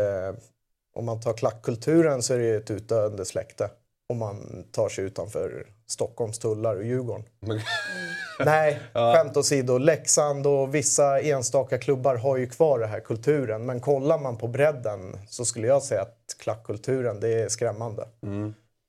[0.96, 3.70] om man tar klackkulturen så är det ett utdöende släkte.
[4.08, 7.24] Om man tar sig utanför Stockholms tullar och Djurgården.
[7.40, 7.60] Men-
[8.44, 9.78] Nej, skämt åsido.
[9.78, 13.66] Leksand och vissa enstaka klubbar har ju kvar den här kulturen.
[13.66, 18.08] Men kollar man på bredden så skulle jag säga att klackkulturen, det är skrämmande.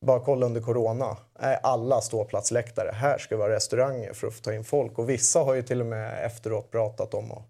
[0.02, 1.18] Bara kolla under corona.
[1.36, 2.91] Är alla ståplatsläktare.
[2.93, 5.00] Här ska vara restauranger för att få ta in folk.
[5.00, 7.43] Och vissa har ju till och med efteråt pratat om att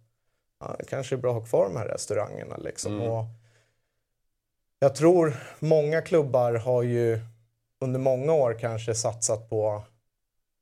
[0.60, 2.58] ja, det kanske är bra att ha kvar de här restaurangerna.
[2.58, 3.02] Liksom.
[3.02, 3.26] Och
[4.80, 7.20] jag tror många klubbar har ju
[7.82, 9.84] under många år kanske satsat på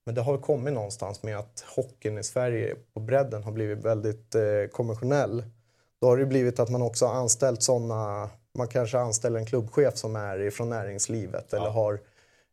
[0.06, 4.36] men det har kommit någonstans med att hockeyn i Sverige på bredden har blivit väldigt
[4.36, 5.44] eh, konventionell.
[6.02, 9.96] Då har det blivit att man också har anställt sådana, man kanske anställer en klubbchef
[9.98, 12.00] som är ifrån näringslivet eller har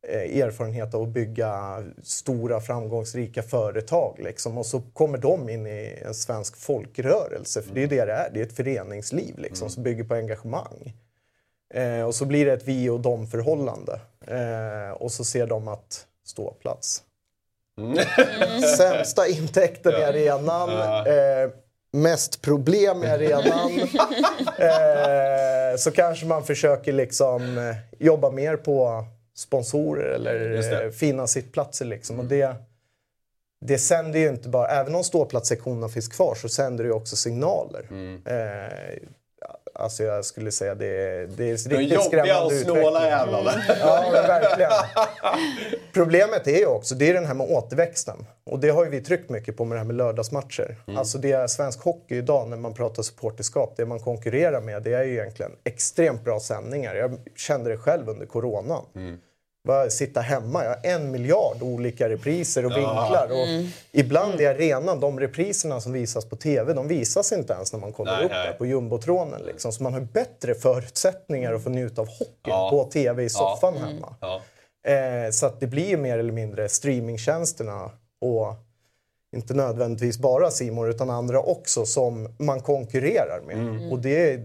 [0.08, 4.18] eh, erfarenhet av att bygga stora framgångsrika företag.
[4.18, 4.58] Liksom.
[4.58, 8.30] Och så kommer de in i en svensk folkrörelse, för det är det det är.
[8.34, 10.92] Det är ett föreningsliv liksom, som bygger på engagemang.
[11.74, 14.00] Eh, och så blir det ett vi och dem förhållande.
[14.26, 17.02] Eh, och så ser de att ståplats.
[18.78, 20.70] Sämsta intäkten i arenan.
[21.06, 21.50] Eh,
[21.92, 23.70] mest problem i arenan.
[24.58, 31.84] eh, så kanske man försöker liksom eh, jobba mer på sponsorer eller eh, fina sittplatser.
[31.84, 32.18] Liksom.
[32.18, 32.56] Och det,
[33.60, 37.16] det sänder ju inte bara, även om ståplatssektionerna finns kvar så sänder det ju också
[37.16, 37.86] signaler.
[38.26, 39.08] Eh,
[39.74, 42.82] alltså jag skulle säga det, är- det är riktigt skrämmande utveckling.
[42.82, 43.50] snåla jävlarna.
[43.80, 44.70] Ja, men verkligen.
[45.92, 48.26] Problemet är ju också, det är den här med återväxten.
[48.44, 50.76] Och det har ju vi tryckt mycket på med det här med lördagsmatcher.
[50.96, 54.94] Alltså det är svensk hockey idag när man pratar supporterskap, det man konkurrerar med det
[54.94, 56.94] är ju egentligen extremt bra sändningar.
[56.94, 58.84] Jag kände det själv under coronan.
[59.64, 63.28] Bara sitta hemma, jag har en miljard olika repriser och vinklar.
[63.30, 63.46] Och
[63.92, 67.92] Ibland i arenan, de repriserna som visas på TV, de visas inte ens när man
[67.92, 68.48] kollar Nej, upp nej.
[68.48, 69.42] det på jumbotronen.
[69.42, 69.72] Liksom.
[69.72, 72.70] Så man har bättre förutsättningar att få njuta av hockeyn Ja.
[72.70, 74.14] på TV i soffan hemma.
[74.20, 74.40] Ja.
[74.92, 77.90] Eh, så att det blir mer eller mindre streamingtjänsterna
[78.20, 78.54] och
[79.36, 83.92] inte nödvändigtvis bara Simor utan andra också som man konkurrerar med.
[83.92, 84.40] Och det,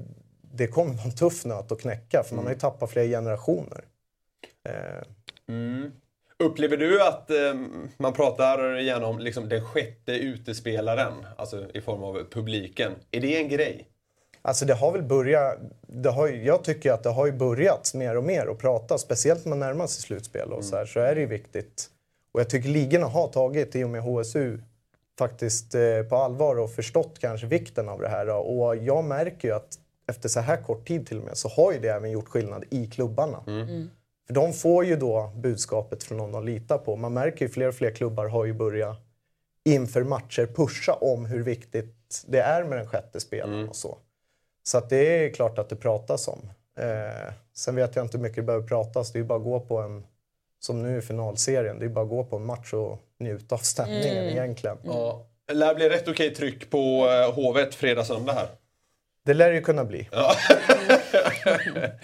[0.53, 3.83] det kommer vara en tuff nöt att knäcka för man har ju tappat flera generationer.
[4.67, 5.03] Eh,
[6.39, 7.53] Upplever du att eh,
[7.97, 12.91] man pratar gärna om liksom, den sjätte utespelaren, alltså i form av publiken.
[13.11, 13.87] Är det en grej?
[14.41, 15.57] Alltså det har väl börjat,
[15.87, 19.45] det har, jag tycker att det har ju börjat mer och mer att prata, speciellt
[19.45, 21.89] när man närmar sig slutspel och så här, så är det ju viktigt.
[22.31, 24.59] Och jag tycker ligorna har tagit, i och med HSU,
[25.19, 28.29] faktiskt eh, på allvar och förstått kanske vikten av det här.
[28.29, 31.71] Och jag märker ju att efter så här kort tid till och med så har
[31.73, 33.43] ju det även gjort skillnad i klubbarna.
[34.27, 36.95] För de får ju då budskapet från någon de litar på.
[36.95, 38.97] Man märker ju fler och fler klubbar har ju börjat
[39.65, 43.97] inför matcher pusha om hur viktigt det är med den sjätte spelaren och så.
[44.63, 46.49] Så att det är klart att det pratas om.
[46.79, 49.11] Eh, sen vet jag inte hur mycket det behöver pratas.
[49.11, 50.03] Det är ju bara att gå på en,
[50.59, 53.59] som nu i finalserien, det är bara att gå på en match och njuta av
[53.59, 54.77] stämningen egentligen.
[54.83, 55.25] Ja.
[55.51, 58.47] Lär bli rätt okej tryck på eh, Hovet fredag-söndag här.
[59.25, 60.09] Det lär det ju kunna bli.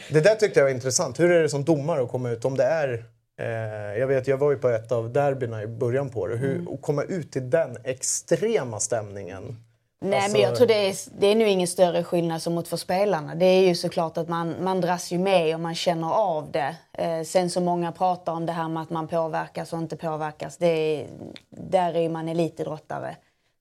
[0.10, 1.20] det där tyckte jag var intressant.
[1.20, 3.06] Hur är det som domare att komma ut om det är
[3.40, 6.36] Eh, jag vet, jag var ju på ett av derbyna i början på det.
[6.36, 9.64] Hur, Att komma ut till den extrema stämningen.
[10.02, 12.68] Nej, Alltså- men jag tror det är, det är nu ingen större skillnad som mot
[12.68, 13.36] för spelarna.
[13.36, 16.76] Det är ju såklart att man, man dras ju med och man känner av det.
[16.94, 20.58] Eh, sen så många pratar om det här med att man påverkas och inte påverkas.
[20.58, 21.08] Det är,
[21.50, 23.16] där är ju man elitidrottare.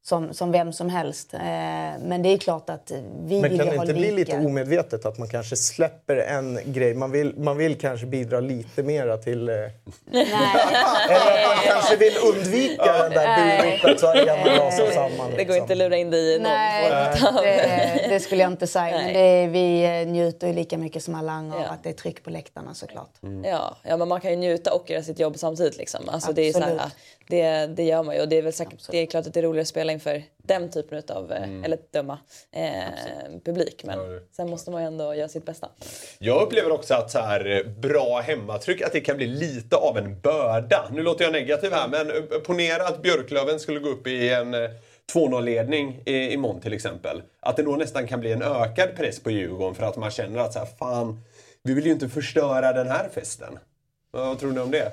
[0.04, 1.34] Som, som vem som helst.
[1.34, 2.92] Eh, men det är klart att
[3.24, 6.94] vi Men vill kan det inte bli lite omedvetet att man kanske släpper en grej?
[6.94, 9.48] Man vill, man vill kanske bidra lite mera till...
[9.48, 9.54] Eh,
[10.04, 10.26] Nej.
[11.08, 15.30] eller att man kanske vill undvika den där så rasar samman.
[15.30, 15.56] Det går liksom.
[15.56, 16.90] inte att lura in dig i någon Nej,
[17.42, 18.96] det, det skulle jag inte säga.
[18.98, 21.66] Men är, vi eh, njuter ju lika mycket som alla andra Ja.
[21.66, 23.12] av att det är tryck på läktarna såklart.
[23.44, 25.76] Ja, ja, men man kan ju njuta och göra sitt jobb samtidigt.
[25.76, 26.08] Liksom.
[26.08, 26.92] Alltså, det, är så här, Absolut.
[27.28, 29.40] Det, det gör man ju och det är väl säkert, det är klart att det
[29.40, 31.64] är roligare att spela inför den typen av, Mm.
[31.64, 32.18] eller döma,
[32.52, 33.84] eh, publik.
[33.84, 35.68] Men Ja, sen måste man ju ändå göra sitt bästa.
[36.18, 39.98] Jag upplever också att så här, eh, bra hemmatryck, att det kan bli lite av
[39.98, 40.88] en börda.
[40.92, 42.16] Nu låter jag negativ här, men eh,
[42.46, 44.70] ponera att Björklöven skulle gå upp i en eh,
[45.14, 47.22] 2-0-ledning i, imorgon till exempel.
[47.40, 50.40] Att det då nästan kan bli en ökad press på Djurgården för att man känner
[50.40, 51.20] att så här, fan,
[51.62, 53.58] vi vill ju inte förstöra den här festen.
[54.10, 54.92] Vad tror ni om det?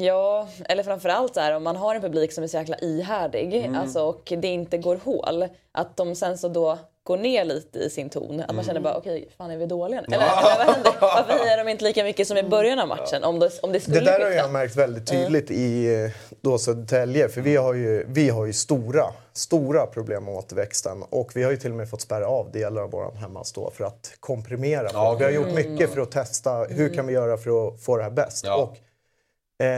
[0.00, 3.74] Ja, eller framförallt är om man har en publik som är så jäkla ihärdig Mm.
[3.80, 5.48] alltså, och det inte går hål.
[5.72, 8.40] Att de sen så då går ner lite i sin ton.
[8.40, 8.64] Att man Mm.
[8.64, 10.06] känner bara okej, fan är vi dåliga nu?
[10.16, 10.92] Eller, eller vad händer?
[11.00, 13.24] Varför hejar de inte lika mycket som i början av matchen?
[13.24, 14.34] Om det, om det skulle Det där har skifta?
[14.42, 16.10] jag märkt väldigt tydligt i eh,
[16.40, 17.28] då Södertälje.
[17.28, 21.02] För vi har, ju, vi har ju stora, stora problem med återväxten.
[21.10, 23.84] Och vi har ju till och med fått spärra av delar av vår hemmastå för
[23.84, 24.88] att komprimera.
[24.92, 27.96] Ja, Vi har gjort mycket för att testa hur kan vi göra för att få
[27.96, 28.44] det här bäst.
[28.46, 28.56] Ja.
[28.56, 28.76] Och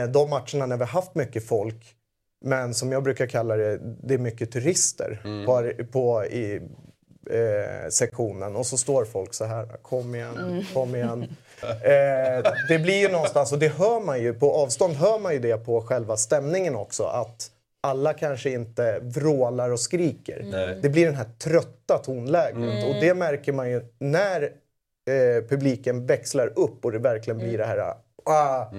[0.09, 1.95] de matcherna när vi har haft mycket folk,
[2.45, 6.61] men som jag brukar kalla det, det är mycket turister på, på i,
[7.29, 8.55] eh, sektionen.
[8.55, 11.25] Och så står folk så här, kom igen, kom igen.
[11.65, 15.39] Eh, det blir ju någonstans, och det hör man ju, på avstånd hör man ju
[15.39, 20.41] det på själva stämningen också, att alla kanske inte vrålar och skriker.
[20.43, 20.79] Nej.
[20.81, 22.85] Det blir den här trötta tonläget.
[22.85, 27.65] Och det märker man ju när eh, publiken växlar upp och det verkligen blir det
[27.65, 27.93] här
[28.25, 28.71] ah,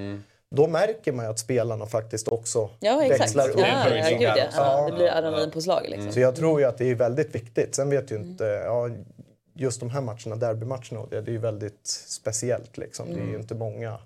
[0.51, 3.21] Då märker man ju att spelarna faktiskt också Ja, exakt.
[3.21, 3.55] växlar upp.
[3.59, 4.47] Ja, Det blir herregud, ja.
[4.55, 6.13] Ja, det blir adrenalinpåslag liksom.
[6.13, 7.75] Så jag tror ju att det är väldigt viktigt.
[7.75, 8.91] Sen vet ju inte, ja,
[9.55, 13.15] just de här matcherna, derbymatcherna, och det, är ju väldigt speciellt liksom.
[13.15, 13.99] Det är ju inte många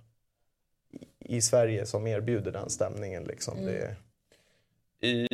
[1.19, 3.65] i, Sverige som erbjuder den stämningen liksom.
[3.65, 3.97] Det,
[5.03, 5.27] i,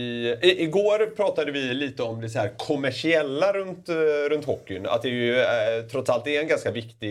[0.43, 3.95] i, igår pratade vi lite om det så här kommersiella runt, eh,
[4.31, 4.87] runt hockeyn.
[4.87, 7.11] Att det ju eh, trots allt är en ganska viktig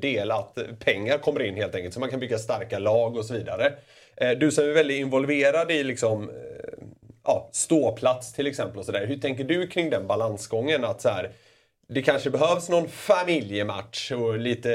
[0.00, 1.94] del att pengar kommer in helt enkelt.
[1.94, 3.72] Så man kan bygga starka lag och så vidare.
[4.16, 6.36] Eh, du som är väldigt involverad i liksom, eh,
[7.24, 8.78] ja, ståplats till exempel.
[8.78, 9.06] och så där.
[9.06, 10.84] Hur tänker du kring den balansgången?
[10.84, 11.30] Att så här,
[11.88, 14.70] det kanske behövs någon familjematch och lite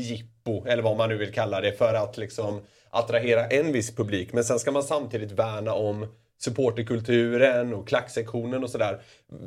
[0.00, 4.32] jippo, eller vad man nu vill kalla det, för att liksom attrahera en viss publik.
[4.32, 6.06] Men sen ska man samtidigt värna om
[6.38, 9.00] supporterkulturen och klacksektionen och sådär.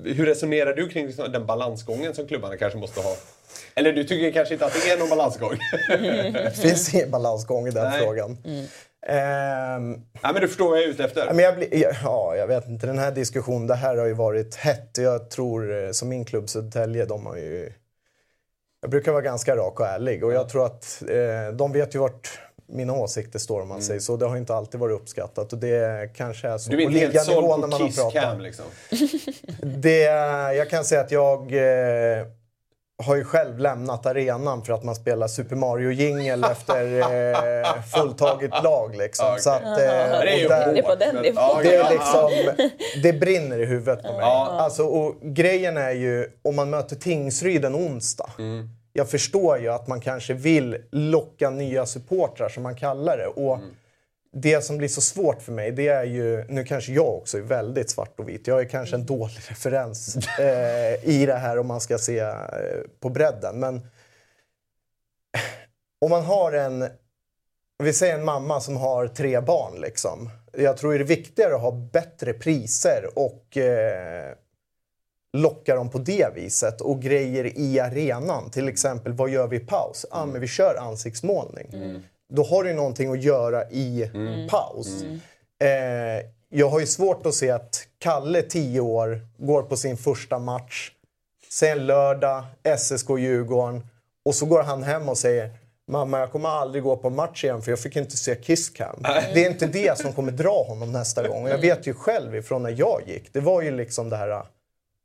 [0.03, 3.15] Hur resonerar du kring liksom den balansgången som klubbarna kanske måste ha?
[3.75, 5.57] Eller du tycker kanske inte att det är någon balansgång?
[6.33, 8.01] det finns ingen balansgång i den Nej.
[8.01, 8.37] frågan.
[9.07, 11.25] Ehm, Nej men du förstår vad jag är ute efter.
[11.25, 12.87] Ja, men jag, ja, jag vet inte.
[12.87, 14.97] Den här diskussionen, det här har ju varit hett.
[14.97, 17.73] Jag tror, eh, som min klubb Södertälje, de har ju...
[18.81, 21.99] Jag brukar vara ganska rak och ärlig och jag tror att eh, de vet ju
[21.99, 22.39] vart
[22.71, 24.17] mina åsikter står om man säger så.
[24.17, 26.91] Det har inte alltid varit uppskattat och det kanske är så Mm.
[26.93, 27.99] Du är inte helt såld när på Kiss.
[28.13, 28.65] Cam liksom?
[29.81, 30.01] Det,
[30.55, 32.25] jag kan säga att jag eh,
[33.03, 38.95] har ju själv lämnat arenan för att man spelar Super Mario-jingel efter eh, fulltaget lag.
[38.95, 39.25] Liksom.
[39.27, 39.41] Okej.
[39.41, 41.63] Så att, eh, Det är där- Det är på den nivån.
[41.63, 42.31] Det, är liksom,
[43.03, 44.21] det brinner i huvudet på mig.
[44.21, 44.57] Ja.
[44.59, 48.29] Alltså, och grejen är ju, om man möter Tingsryd en onsdag.
[48.39, 48.69] Mm.
[48.93, 53.27] Jag förstår ju att man kanske vill locka nya supportrar, som man kallar det.
[53.27, 53.75] Och Mm.
[54.33, 56.45] Det som blir så svårt för mig, det är ju...
[56.49, 58.47] Nu kanske jag också är väldigt svart och vit.
[58.47, 62.37] Jag är kanske en dålig referens eh, i det här om man ska se eh,
[62.99, 63.59] på bredden.
[63.59, 63.81] Men
[66.01, 66.89] om man har en...
[67.83, 69.81] Vi säger en mamma som har tre barn.
[69.81, 70.29] Liksom.
[70.53, 74.35] Jag tror det är viktigare att ha bättre priser och eh,
[75.33, 76.81] locka dem på det viset.
[76.81, 78.49] Och grejer i arenan.
[78.49, 80.05] Till exempel, vad gör vi i paus?
[80.11, 82.01] Ah, men vi kör ansiktsmålning.
[82.33, 84.09] Då har du någonting att göra i
[84.49, 85.03] paus.
[85.61, 90.39] Eh, jag har ju svårt att se att Kalle, 10 år, går på sin första
[90.39, 90.91] match.
[91.49, 93.87] Sen lördag, SSK-Djurgården.
[94.25, 95.49] Och så går han hem och säger
[95.87, 98.95] Mamma, jag kommer aldrig gå på match igen för jag fick inte se Kiss Cam.
[99.33, 101.43] Det är inte det som kommer dra honom nästa gång.
[101.43, 103.33] Och jag vet ju själv ifrån när jag gick.
[103.33, 104.43] Det var ju liksom det här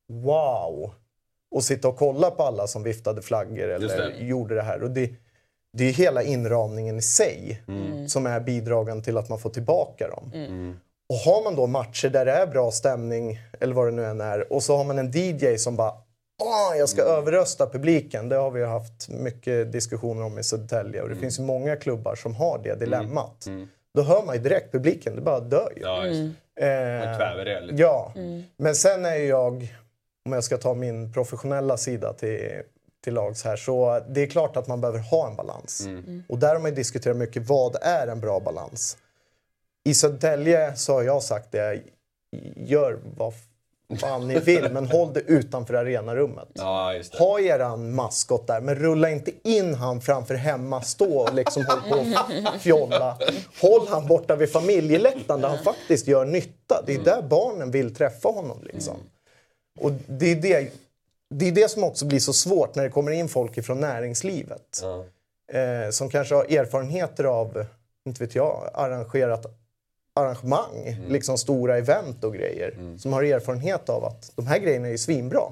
[0.09, 0.95] wow.
[1.51, 4.25] Och sitta och kolla på alla som viftade flaggor eller det.
[4.25, 4.83] gjorde det här.
[4.83, 5.11] Och det,
[5.73, 7.63] det är hela inramningen i sig
[8.09, 10.31] som är bidragande till att man får tillbaka dem.
[11.09, 14.21] Och har man då matcher där det är bra stämning, eller vad det nu än
[14.21, 15.93] är, och så har man en DJ som bara
[16.43, 18.29] Åh, jag ska överrösta publiken.
[18.29, 21.03] Det har vi haft mycket diskussioner om i Södertälje.
[21.03, 23.47] Och det finns ju många klubbar som har det dilemmat.
[23.95, 25.83] Då hör man ju direkt publiken, det bara dör ju.
[25.83, 26.21] Ja, just.
[26.61, 26.67] Eh,
[27.07, 27.83] Man kväver det lite.
[27.83, 28.13] Ja,
[28.57, 29.75] men sen är ju jag,
[30.27, 32.63] om jag ska ta min professionella sida till,
[33.05, 35.89] till lags här, så det är klart att man behöver ha en balans.
[36.29, 38.97] Och där har man ju diskuterat mycket, vad är en bra balans?
[39.85, 41.83] I Södertälje så har jag sagt det,
[42.57, 43.35] gör vad
[44.01, 46.49] fan ni vill, men håll det utanför arenarummet.
[46.53, 47.19] Ja, just det.
[47.19, 51.81] Ha eran maskot där, men rulla inte in han framför hemma, stå och liksom håll
[51.91, 53.19] på och fjolla.
[53.61, 56.83] Håll han borta vid familjeläktaren där han faktiskt gör nytta.
[56.87, 58.59] Det är där barnen vill träffa honom.
[58.63, 58.97] Liksom.
[59.77, 60.71] Och det är det,
[61.31, 64.81] det är det som också blir så svårt när det kommer in folk ifrån näringslivet.
[65.53, 67.65] Eh, som kanske har erfarenheter av,
[68.07, 69.47] inte vet jag, arrangerat
[70.15, 72.75] arrangemang, liksom stora event och grejer.
[72.99, 75.43] Som har erfarenhet av att de här grejerna är ju svinbra.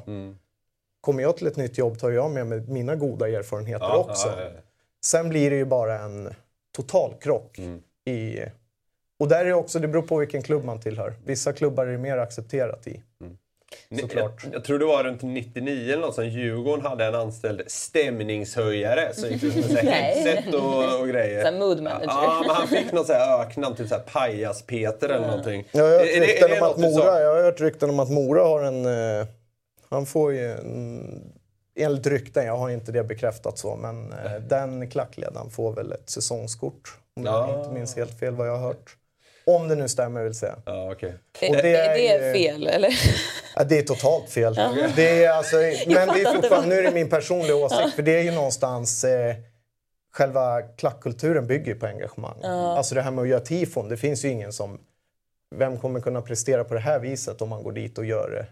[1.00, 4.28] Kommer jag till ett nytt jobb tar jag med mig mina goda erfarenheter Ja, också.
[4.28, 4.60] ja, ja, ja.
[5.04, 6.34] Sen blir det ju bara en
[6.76, 7.58] total krock
[8.04, 8.38] I,
[9.18, 11.14] och där är också, det beror på vilken klubb man tillhör.
[11.24, 13.02] Vissa klubbar är det mer accepterat i.
[14.00, 14.44] Såklart.
[14.44, 19.14] Jag, jag tror det var runt 99 eller något som Djurgården hade en anställd stämningshöjare.
[19.14, 19.92] Så gick det med så här Nej.
[20.24, 21.40] headset och, och grejer.
[21.44, 22.06] Så här mood manager.
[22.06, 25.68] Ja, men han fick något så här öknamn, typ så här Pajas-Peter eller någonting.
[25.72, 26.76] Jag har Är det- är det om att?
[26.78, 28.86] Mora, jag har hört rykten om att Mora har en...
[29.20, 29.26] Eh,
[29.88, 31.32] han får ju en,
[31.76, 36.10] Enligt rykten, jag har inte det bekräftat så, men eh, den klackledaren får väl ett
[36.10, 36.98] säsongskort.
[37.16, 37.48] Om Ja.
[37.50, 38.96] jag inte minns helt fel vad jag har hört.
[39.46, 40.56] Om det nu stämmer vill säga.
[40.66, 40.94] Ja.
[41.00, 41.14] Är,
[41.50, 42.90] Och det är det fel eller?
[43.56, 44.54] Ja, det är totalt fel.
[44.96, 48.18] Det är alltså, men det är fortfarande, nu är det min personliga åsikt, för det
[48.18, 49.34] är ju någonstans eh,
[50.16, 52.42] Själva klackkulturen bygger på engagemang.
[52.42, 54.80] Alltså det här med att göra tifon, det finns ju ingen som...
[55.56, 58.46] Vem kommer kunna prestera på det här viset om man går dit och gör det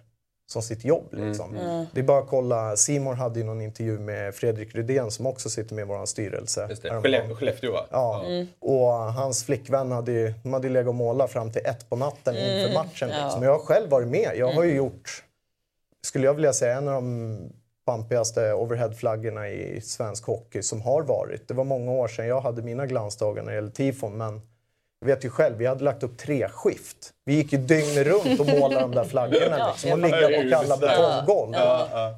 [0.47, 1.09] som sitt jobb?
[1.13, 1.55] Liksom.
[1.93, 5.51] Det är bara att kolla, Simon hade ju någon intervju med Fredrik Rydén som också
[5.51, 6.67] sitter med i vår styrelse.
[6.71, 7.35] Just det.
[7.35, 7.87] Skellefteå va?
[7.91, 8.25] Ja,
[8.59, 11.97] och hans flickvän hade ju, de hade ju legat och målat fram till ett på
[11.97, 13.09] natten inför matchen.
[13.09, 13.43] Liksom.
[13.43, 14.31] Jag har själv varit med.
[14.37, 15.25] Jag har ju gjort,
[16.07, 17.39] skulle jag vilja säga, en av de
[17.87, 21.49] pampigaste overheadflaggorna i svensk hockey som har varit.
[21.49, 24.41] Det var många år sedan jag hade mina glansdagar när det gäller tifon, men
[25.03, 27.13] jag vet ju själv, vi hade lagt upp tre skift.
[27.25, 30.77] Vi gick ju dygnet runt och målade de där flaggorna liksom, och ligga på kalla
[30.77, 31.55] betonggolv.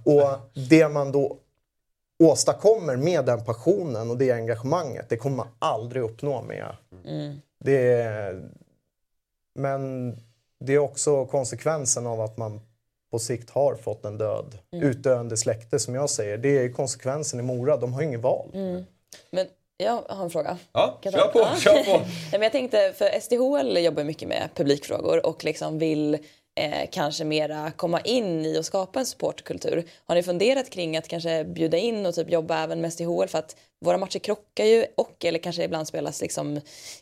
[0.05, 1.39] Och det man då
[2.23, 6.77] åstadkommer med den passionen och det engagemanget, det kommer man aldrig uppnå med...
[7.59, 8.43] Det är,
[9.55, 10.13] men
[10.61, 12.61] det är också konsekvensen av att man
[13.11, 16.39] på sikt har fått en död, utdöende släkte som jag säger.
[16.39, 18.51] Det är konsekvensen i Mora, de har ju inget val.
[19.31, 19.47] Men
[19.77, 20.59] jag har en fråga.
[20.73, 21.39] Ja, Kan jag kör på?
[21.39, 21.57] Ja.
[21.61, 22.05] kör på.
[22.33, 26.15] Men jag tänkte, för SDHL jobbar mycket med publikfrågor och liksom vill
[26.61, 29.85] eh, kanske mera komma in i och skapa en supportkultur.
[30.07, 33.39] Har ni funderat kring att kanske bjuda in och typ jobba även med SDHL för
[33.39, 36.57] att våra matcher krockar ju och eller kanske ibland spelas liksom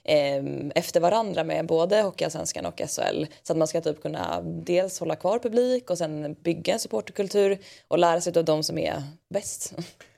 [0.05, 0.45] eh,
[0.75, 5.17] efter varandra med både Hockeyallsvenskan och SHL så att man ska typ kunna dels hålla
[5.17, 7.59] kvar publik och sen bygga en supporterkultur
[7.89, 9.73] och lära sig av de som är bäst.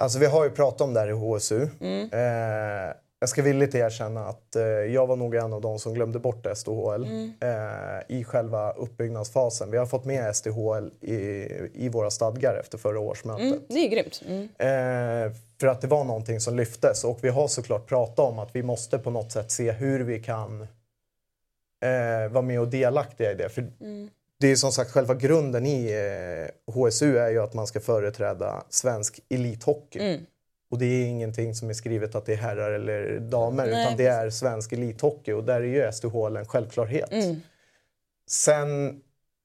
[0.00, 1.68] Alltså vi har ju pratat om det här i HSU.
[2.12, 6.18] Eh, jag ska villigt erkänna att eh, jag var nog en av de som glömde
[6.18, 7.04] bort SDHL
[7.40, 9.70] eh, i själva uppbyggnadsfasen.
[9.70, 11.16] Vi har fått med SDHL i,
[11.74, 13.44] i våra stadgar efter förra årsmötet.
[13.44, 14.22] Mm, det är grymt.
[14.26, 14.42] Mm.
[14.42, 18.56] Eh, för att det var någonting som lyftes och vi har såklart pratat om att
[18.56, 20.62] vi måste på något sätt se hur vi kan
[21.82, 23.48] eh, vara med och delaktiga i det.
[23.48, 23.72] För
[24.40, 25.92] Det är som sagt själva grunden i
[26.66, 29.98] eh, HSU är ju att man ska företräda svensk elithockey.
[30.70, 33.96] Och det är ingenting som är skrivet att det är herrar eller damer Nej, utan
[33.96, 37.10] det är svensk elithockey och där är ju SDHL en självklarhet.
[38.30, 39.00] Sen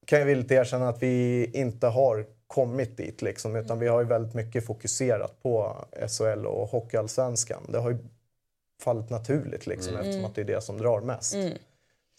[0.05, 4.07] kan jag villigt erkänna att vi inte har kommit dit liksom, utan vi har ju
[4.07, 7.61] väldigt mycket fokuserat på SHL och Hockeyallsvenskan.
[7.69, 7.97] Det har ju
[8.81, 11.35] fallit naturligt liksom, eftersom att det är det som drar mest.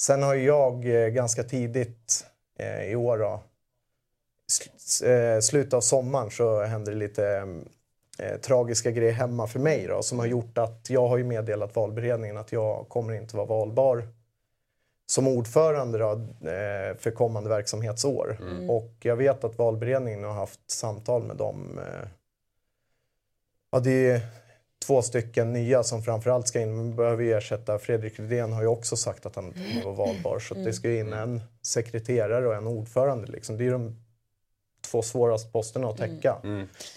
[0.01, 2.27] Sen har jag eh, ganska tidigt
[2.57, 3.43] eh, i år då,
[4.53, 7.49] sl- eh, slutet av sommaren så hände det lite
[8.19, 11.77] eh, tragiska grejer hemma för mig då, som har gjort att jag har ju meddelat
[11.77, 14.09] valberedningen att jag kommer inte vara valbar
[15.07, 16.27] som ordförande då,
[16.99, 18.39] för kommande verksamhetsår.
[18.71, 21.81] Och jag vet att valberedningen har haft samtal med dem.
[23.71, 24.21] Ja, det är
[24.85, 26.77] två stycken nya som framförallt ska in.
[26.77, 27.79] Man behöver ju ersätta.
[27.79, 30.39] Fredrik Rydén har ju också sagt att han kommer vara valbar.
[30.39, 33.27] Så att det ska ju in en sekreterare och en ordförande.
[33.27, 33.59] Liksom.
[33.59, 33.97] Det är de
[34.91, 36.37] två svåraste posterna att täcka.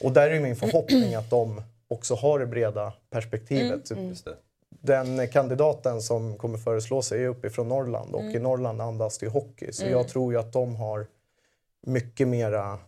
[0.03, 3.91] Och där är min förhoppning att de också har det breda perspektivet.
[3.91, 4.35] Just det.
[4.69, 9.71] Den kandidaten som kommer föreslå sig är uppifrån Norrland och i Norrland andas det hockey.
[9.71, 11.07] Så jag tror ju att de har
[11.87, 12.79] mycket mera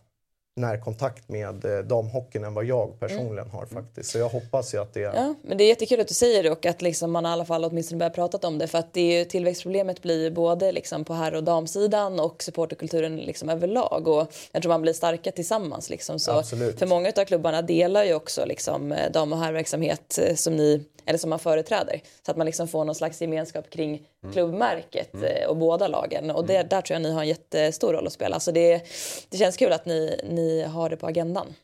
[0.56, 4.10] närkontakt med eh, damhockeyn än vad jag personligen har faktiskt.
[4.10, 5.00] Så jag hoppas ju att det...
[5.00, 7.44] Ja, men det är jättekul att du säger det och att liksom man i alla
[7.44, 10.72] fall åtminstone börjar prata om det för att det är ju, tillväxtproblemet blir ju både
[10.72, 15.32] liksom på herr och damsidan och supporterkulturen liksom överlag och jag tror man blir starka
[15.32, 16.78] tillsammans liksom så Absolut.
[16.78, 20.84] för många av klubbarna delar ju också liksom eh, dam och herrverksamhet eh, som ni
[21.06, 25.48] eller som man företräder så att man liksom får någon slags gemenskap kring klubbmärket eh,
[25.48, 28.40] och båda lagen och det, där tror jag ni har en jättestor roll att spela
[28.40, 28.82] så det,
[29.28, 31.54] det känns kul att ni, ni har det på agendan.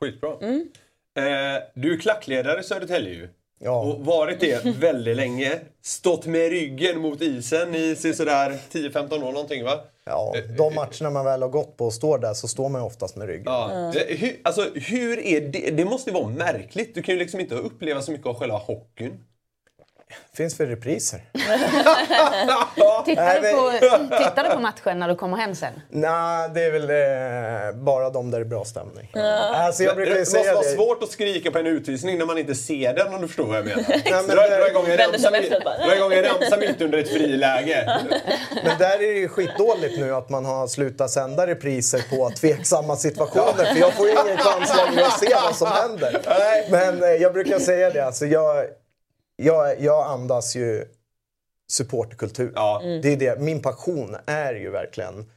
[0.00, 0.36] Skitbra.
[0.42, 0.68] Mm.
[1.16, 3.28] Eh, du är klackledare i Södertälje ju.
[3.58, 3.80] Ja.
[3.80, 5.52] Och varit det väldigt länge.
[5.82, 9.80] Stått med ryggen mot isen i så- sådär 10-15 år någonting va?
[10.04, 12.86] Ja, de matcherna man väl har gått på och står där så står man ju
[12.86, 13.44] oftast med ryggen.
[13.46, 13.92] Ja.
[13.94, 15.70] Eh, Hur, alltså, hur är det?
[15.70, 16.94] Det måste ju vara märkligt.
[16.94, 19.12] Du kan ju liksom inte uppleva så mycket av själva hockeyn.
[20.36, 21.20] Finns väl repriser.
[23.04, 23.70] Tittar, du på,
[24.18, 25.72] tittar du på matchen när du kommer hem sen?
[25.90, 29.10] Nej, det är väl eh, bara de där det är bra stämning.
[29.54, 30.68] Alltså, jag Det brukar ju måste vara det.
[30.68, 33.56] svårt att skrika på en utvisning när man inte ser den om du förstår vad
[33.56, 33.84] jag menar.
[33.88, 35.50] Nej, men Dra dra det- igång en ramsa mitt-
[35.86, 38.00] dra igång en ramsa mitt under ett friläge.
[38.64, 42.96] Men där är det ju skitdåligt nu att man har slutat sända repriser på tveksamma
[42.96, 43.64] situationer.
[43.74, 46.20] För jag får ju ingen chans längre att se vad som händer.
[46.70, 48.64] Men eh, jag brukar säga det, alltså jag,
[49.36, 50.84] jag, jag andas ju
[51.68, 52.52] supporterkultur.
[52.54, 52.80] Ja.
[53.02, 53.40] Det är det.
[53.40, 55.30] Min passion är ju verkligen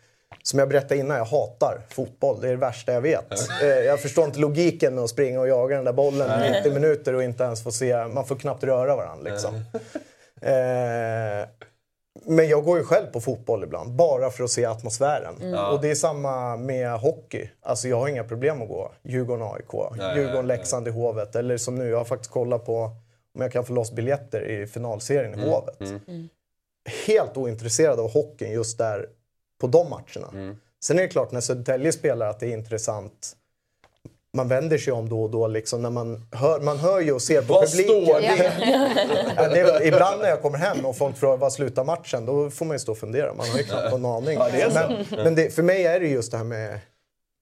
[0.44, 2.42] som jag berättade innan, jag hatar fotboll.
[2.42, 3.32] Det är det värsta jag vet.
[3.62, 7.16] Eh, Jag förstår inte logiken med att springa och jaga den där bollen 90 minuter
[7.16, 8.08] och inte ens få se...
[8.08, 9.56] Man får knappt röra varandra liksom.
[10.42, 11.48] Eh,
[12.26, 15.54] men jag går ju själv på fotboll ibland, bara för att se atmosfären.
[15.74, 17.50] Och det är samma med hockey.
[17.62, 19.74] Alltså jag har inga problem att gå Djurgården-AIK,
[20.16, 21.36] Djurgården-Leksand i Hovet.
[21.36, 22.92] Eller som nu, jag har faktiskt kollat på
[23.40, 25.80] om jag kan få loss biljetter i finalserien i Hovet.
[27.08, 29.06] Helt ointresserad av hockeyn just där
[29.62, 30.56] på de matcherna.
[30.84, 33.36] Sen är det klart när Södertälje spelar att det är intressant.
[34.34, 37.22] Man vänder sig om då och då liksom när man hör, man hör ju och
[37.22, 38.04] ser på Vad publiken.
[38.06, 38.52] står det?
[39.36, 42.50] Ja, det är, ibland när jag kommer hem och folk frågar vad slutar matchen, då
[42.50, 43.34] får man ju stå och fundera.
[43.34, 44.40] Man har ju knappt en aning.
[44.52, 44.90] det är så.
[45.16, 46.80] men men det, för mig är det just det här med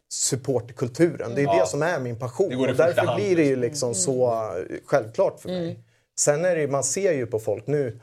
[0.09, 1.35] supportkulturen.
[1.35, 1.59] Det är Ja.
[1.59, 2.49] det som är min passion.
[2.49, 5.79] Det och därför blir det ju liksom så eh, självklart för mig.
[6.19, 7.99] Sen är det ju, man ser ju på folk nu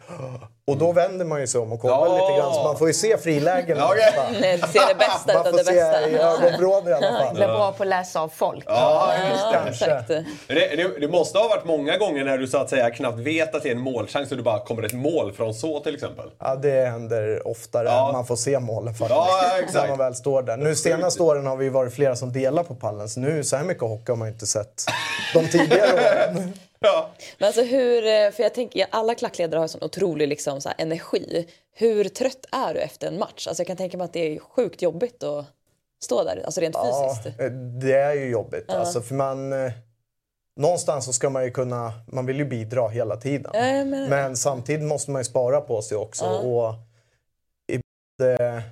[0.67, 2.13] och då vänder man ju sig om och kollar Ja.
[2.29, 3.77] lite grann så man får ju se frilägen.
[3.79, 4.23] Ja, ofta.
[4.41, 6.09] Nej, du ser det bästa Man utav får det se bästa.
[6.09, 7.35] i ögonvrån i alla fall.
[7.35, 8.65] Blir bra på att läsa av folk.
[8.67, 9.85] Ja, just kanske.
[9.85, 10.09] Exakt.
[10.09, 13.55] Det, det, det måste ha varit många gånger när du så att säga knappt vet
[13.55, 16.31] att det är en målchans och du bara kommer ett mål från så till exempel.
[16.39, 18.07] Ja, det händer oftare Ja.
[18.07, 19.11] än man får se målen faktiskt.
[19.11, 19.75] Ja, exakt.
[19.75, 20.57] När man väl står där.
[20.57, 23.65] Nu senaste åren har vi varit flera som delar på pallen, så nu så här
[23.65, 24.85] mycket hockey har man inte sett
[25.35, 26.53] de tidigare åren.
[26.85, 27.11] Ja.
[27.39, 31.49] Men alltså hur, eh, för jag tänker, alla klackledare har sån otrolig liksom, så energi.
[31.73, 33.47] Hur trött är du efter en match?
[33.47, 35.47] Alltså jag kan tänka mig att det är sjukt jobbigt att
[36.05, 37.39] stå där, alltså rent Ja, fysiskt.
[37.81, 38.71] det är ju jobbigt.
[38.71, 39.73] Alltså, för man, eh,
[40.57, 41.93] någonstans så ska man ju kunna...
[42.13, 43.51] Man vill ju bidra hela tiden.
[43.55, 43.85] Ja, det.
[43.85, 46.25] Men samtidigt måste man ju spara på sig också.
[46.25, 46.75] Och
[48.23, 48.63] eh, eh,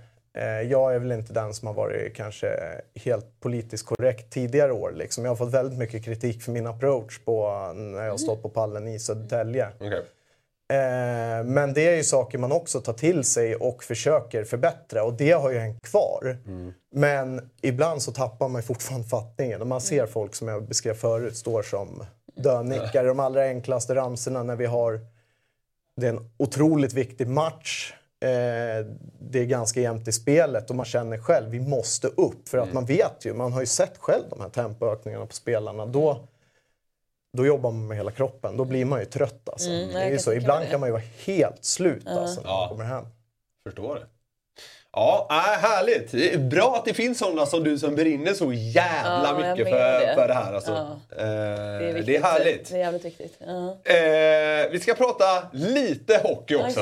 [0.68, 4.92] jag är väl inte den som har varit kanske helt politiskt korrekt tidigare år.
[4.92, 5.24] Liksom.
[5.24, 8.48] Jag har fått väldigt mycket kritik för min approach på, när jag har stått på
[8.48, 9.68] pallen i Södertälje.
[9.80, 10.02] Okej.
[10.72, 15.12] Eh, men det är ju saker man också tar till sig och försöker förbättra och
[15.12, 16.36] det har ju hängt kvar.
[16.94, 21.36] Men ibland så tappar man fortfarande fattningen och man ser folk som jag beskrev förut
[21.36, 22.04] står som
[22.34, 23.04] dönickar.
[23.04, 25.00] De allra enklaste ramsorna när vi har
[25.96, 27.94] det är en otroligt viktig match.
[28.22, 28.86] Eh,
[29.18, 32.48] det är ganska jämnt i spelet och man känner själv vi måste upp.
[32.48, 35.86] För att man vet ju, man har ju sett själv de här tempoökningarna på spelarna.
[35.86, 36.20] Då,
[37.36, 38.56] då jobbar man med hela kroppen.
[38.56, 39.70] Då blir man ju trött alltså.
[39.70, 40.32] Mm, det är ju så.
[40.32, 42.60] Ibland kan man ju vara helt slut alltså, när Ja.
[42.60, 43.04] man kommer hem.
[43.64, 44.06] Förstår det.
[44.96, 45.36] Ja, äh,
[45.68, 46.40] härligt.
[46.40, 50.14] Bra att det finns sådana som du som brinner så jävla Ja, mycket för, det.
[50.14, 50.52] för det här.
[50.54, 50.70] Alltså.
[50.70, 51.16] Ja.
[51.18, 52.06] Eh, Det är, viktigt.
[52.06, 52.70] det är härligt.
[52.70, 53.36] Det är jävligt viktigt.
[53.46, 53.76] Ja.
[53.92, 56.80] Eh, vi ska prata lite hockey också.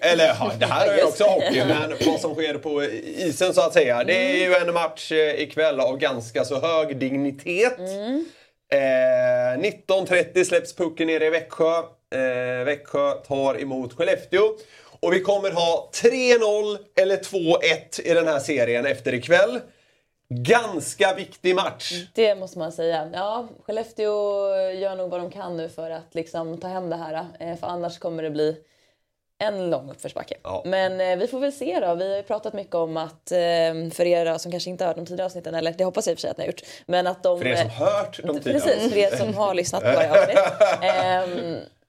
[0.00, 2.84] eller ja, det här är ju också hockey, men vad som sker på
[3.16, 4.04] isen så att säga.
[4.04, 7.78] Det är ju en match eh, ikväll av ganska så hög dignitet.
[8.72, 11.82] Eh, 19.30 släpps pucken nere i Växjö.
[12.64, 14.42] Växjö tar emot Skellefteå.
[15.04, 19.60] Och vi kommer ha 3-0 eller 2-1 i den här serien efter ikväll.
[20.28, 21.92] Ganska viktig match.
[22.14, 23.10] Det måste man säga.
[23.12, 24.10] Ja, Skellefteå
[24.70, 27.26] gör nog vad de kan nu för att liksom ta hem det här.
[27.40, 28.56] eh, För annars kommer det bli
[29.38, 30.34] en lång uppförsbacke.
[30.42, 30.62] Ja.
[30.66, 31.94] Men eh, vi får väl se då.
[31.94, 33.38] Vi har ju pratat mycket om att eh,
[33.92, 36.14] för er som kanske inte har hört de tidigare avsnitten, eller det hoppas jag i
[36.14, 36.62] och för sig att ni har gjort.
[36.86, 37.38] Men att de...
[37.38, 38.60] För er som eh, hört de tidigare.
[38.60, 40.38] Precis, för er som har lyssnat på varje avsnitt.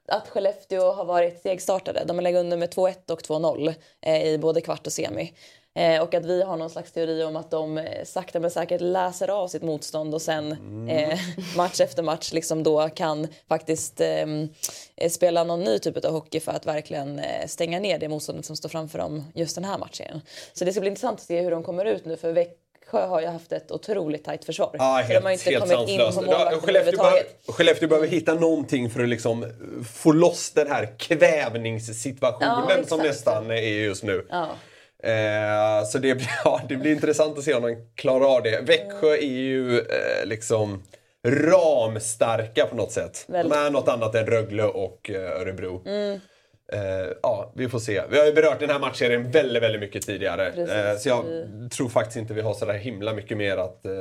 [0.08, 2.04] Att Skellefteå har varit segstartade.
[2.06, 5.34] De har legat under med 2-1 och 2-0 eh, i både kvart och semi.
[5.78, 8.82] Eh, och att vi har någon slags teori om att de eh, sakta men säkert
[8.82, 10.52] läser av sitt motstånd och sen
[10.90, 11.20] eh,
[11.58, 14.50] match efter match liksom då kan faktiskt ehm,
[14.96, 18.56] eh, spela någon ny typ av hockey för att verkligen stänga ner det motståndet som
[18.56, 20.22] står framför dem just den här matchen.
[20.54, 22.34] Så det ska bli intressant att se hur de kommer ut nu för
[22.86, 24.70] Växjö har ju haft ett otroligt tajt försvar.
[24.74, 27.24] Ja, så de har inte kommit in på målvakten Skellefteå, behöver.
[27.48, 29.46] Skellefteå behöver hitta någonting för att liksom
[29.94, 34.26] få loss den här kvävningssituationen Ja, som nästan är just nu.
[34.30, 34.48] Ja.
[35.10, 38.62] Eh, så det blir, ja, det blir intressant att se om de klarar av det.
[38.62, 40.84] Växjö är ju eh, liksom
[41.28, 43.26] ramstarka på något sätt.
[43.28, 43.54] Väldigt.
[43.54, 45.82] De är något annat än Rögle och eh, Örebro.
[46.74, 46.80] Eh,
[47.22, 48.02] ja, vi får se.
[48.10, 50.48] Vi har ju berört den här matchserien väldigt, väldigt mycket tidigare.
[50.48, 51.26] Eh, så jag
[51.72, 53.92] tror faktiskt inte vi har sådär himla mycket mer att eh,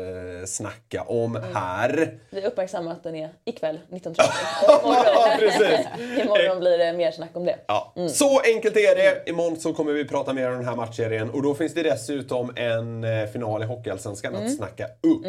[0.47, 2.19] snacka om här.
[2.31, 4.11] Vi uppmärksammar att den är ikväll 19.30.
[4.83, 5.87] Och imorgon, precis.
[6.25, 7.59] imorgon blir det mer snack om det.
[7.67, 9.31] Ja, Så enkelt är det.
[9.31, 12.53] Imorgon så kommer vi prata mer om den här matchserien och då finns det dessutom
[12.57, 15.27] en final i Hockeyallsvenskan att snacka upp.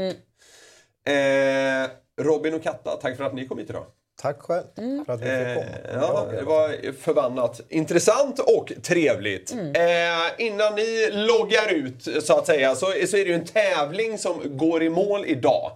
[1.07, 1.89] Eh,
[2.21, 3.85] Robin och Katta, tack för att ni kom hit idag.
[4.25, 4.63] Tack själv
[5.05, 5.65] för att vi fick Eh, komma.
[5.93, 9.51] ja, det var förbannat intressant och trevligt.
[9.51, 14.17] Eh, innan ni loggar ut så att säga så, så är det ju en tävling
[14.17, 15.71] som går i mål idag.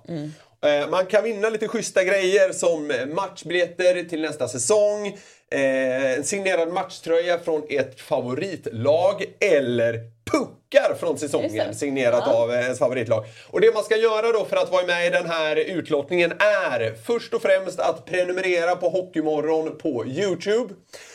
[0.64, 5.18] Eh, man kan vinna lite schyssta grejer som matchbiljetter till nästa säsong,
[5.52, 10.00] eh, en signerad matchtröja från ert favoritlag eller
[10.32, 12.34] puckar från säsongen signerat Ja.
[12.34, 13.26] av ens favoritlag.
[13.50, 16.94] Och det man ska göra då för att vara med i den här utlottningen är
[17.06, 20.74] först och främst att prenumerera på Hockeymorgon på Youtube.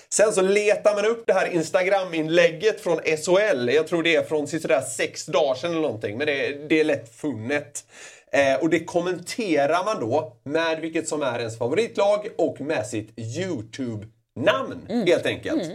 [0.08, 3.68] Sen så letar man upp det här Instagram-inlägget från SHL.
[3.68, 6.84] Jag tror det är från sådär sex dagar sedan eller någonting, men det, det är
[6.84, 7.84] lätt funnet.
[8.32, 13.18] Eh, och det kommenterar man då med vilket som är ens favoritlag och med sitt
[13.18, 14.06] Youtube
[14.36, 15.70] namn helt enkelt.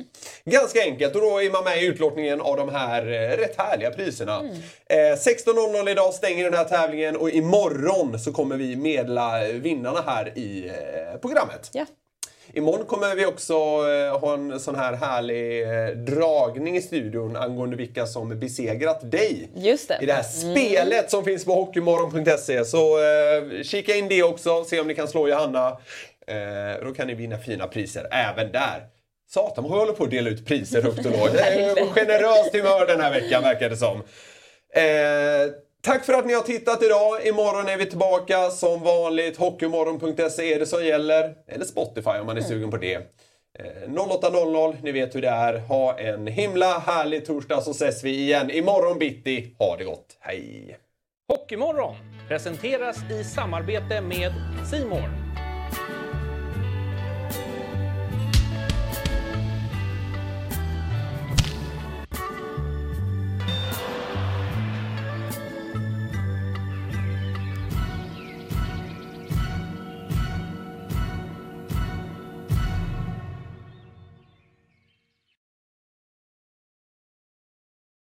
[0.45, 3.91] Ganska enkelt och då är man med i utlottningen av de här eh, rätt härliga
[3.91, 4.41] priserna.
[4.89, 10.37] Eh, 16.00 idag stänger den här tävlingen och imorgon så kommer vi medla vinnarna här
[10.37, 11.69] i eh, programmet.
[11.73, 11.85] Ja.
[12.53, 17.75] Imorgon kommer vi också eh, ha en sån här härlig eh, dragning i studion angående
[17.75, 19.49] vilka som besegrat dig.
[19.55, 19.99] Just det.
[20.01, 22.65] I det här spelet som finns på hockeymorgon.se.
[22.65, 25.77] Så eh, kika in det också, se om ni kan slå Johanna.
[26.29, 28.83] Eh, då kan ni vinna fina priser även där.
[29.29, 31.31] Satan vi håller på att dela ut priser högt och lågt.
[31.33, 33.97] Det är generöst humör den här veckan verkar det som.
[34.73, 37.27] Eh, tack för att ni har tittat idag.
[37.27, 39.37] Imorgon är vi tillbaka som vanligt.
[39.37, 41.33] Hockeymorgon.se är det som gäller.
[41.47, 42.95] Eller Spotify om man är sugen på det.
[43.59, 45.57] Eh, 08.00, ni vet hur det är.
[45.57, 49.55] Ha en himla härlig torsdag så ses vi igen imorgon bitti.
[49.59, 50.17] Ha det gott.
[50.19, 50.77] Hej!
[51.27, 51.95] Hockeymorgon
[52.27, 54.33] presenteras i samarbete med
[54.71, 55.38] Simor.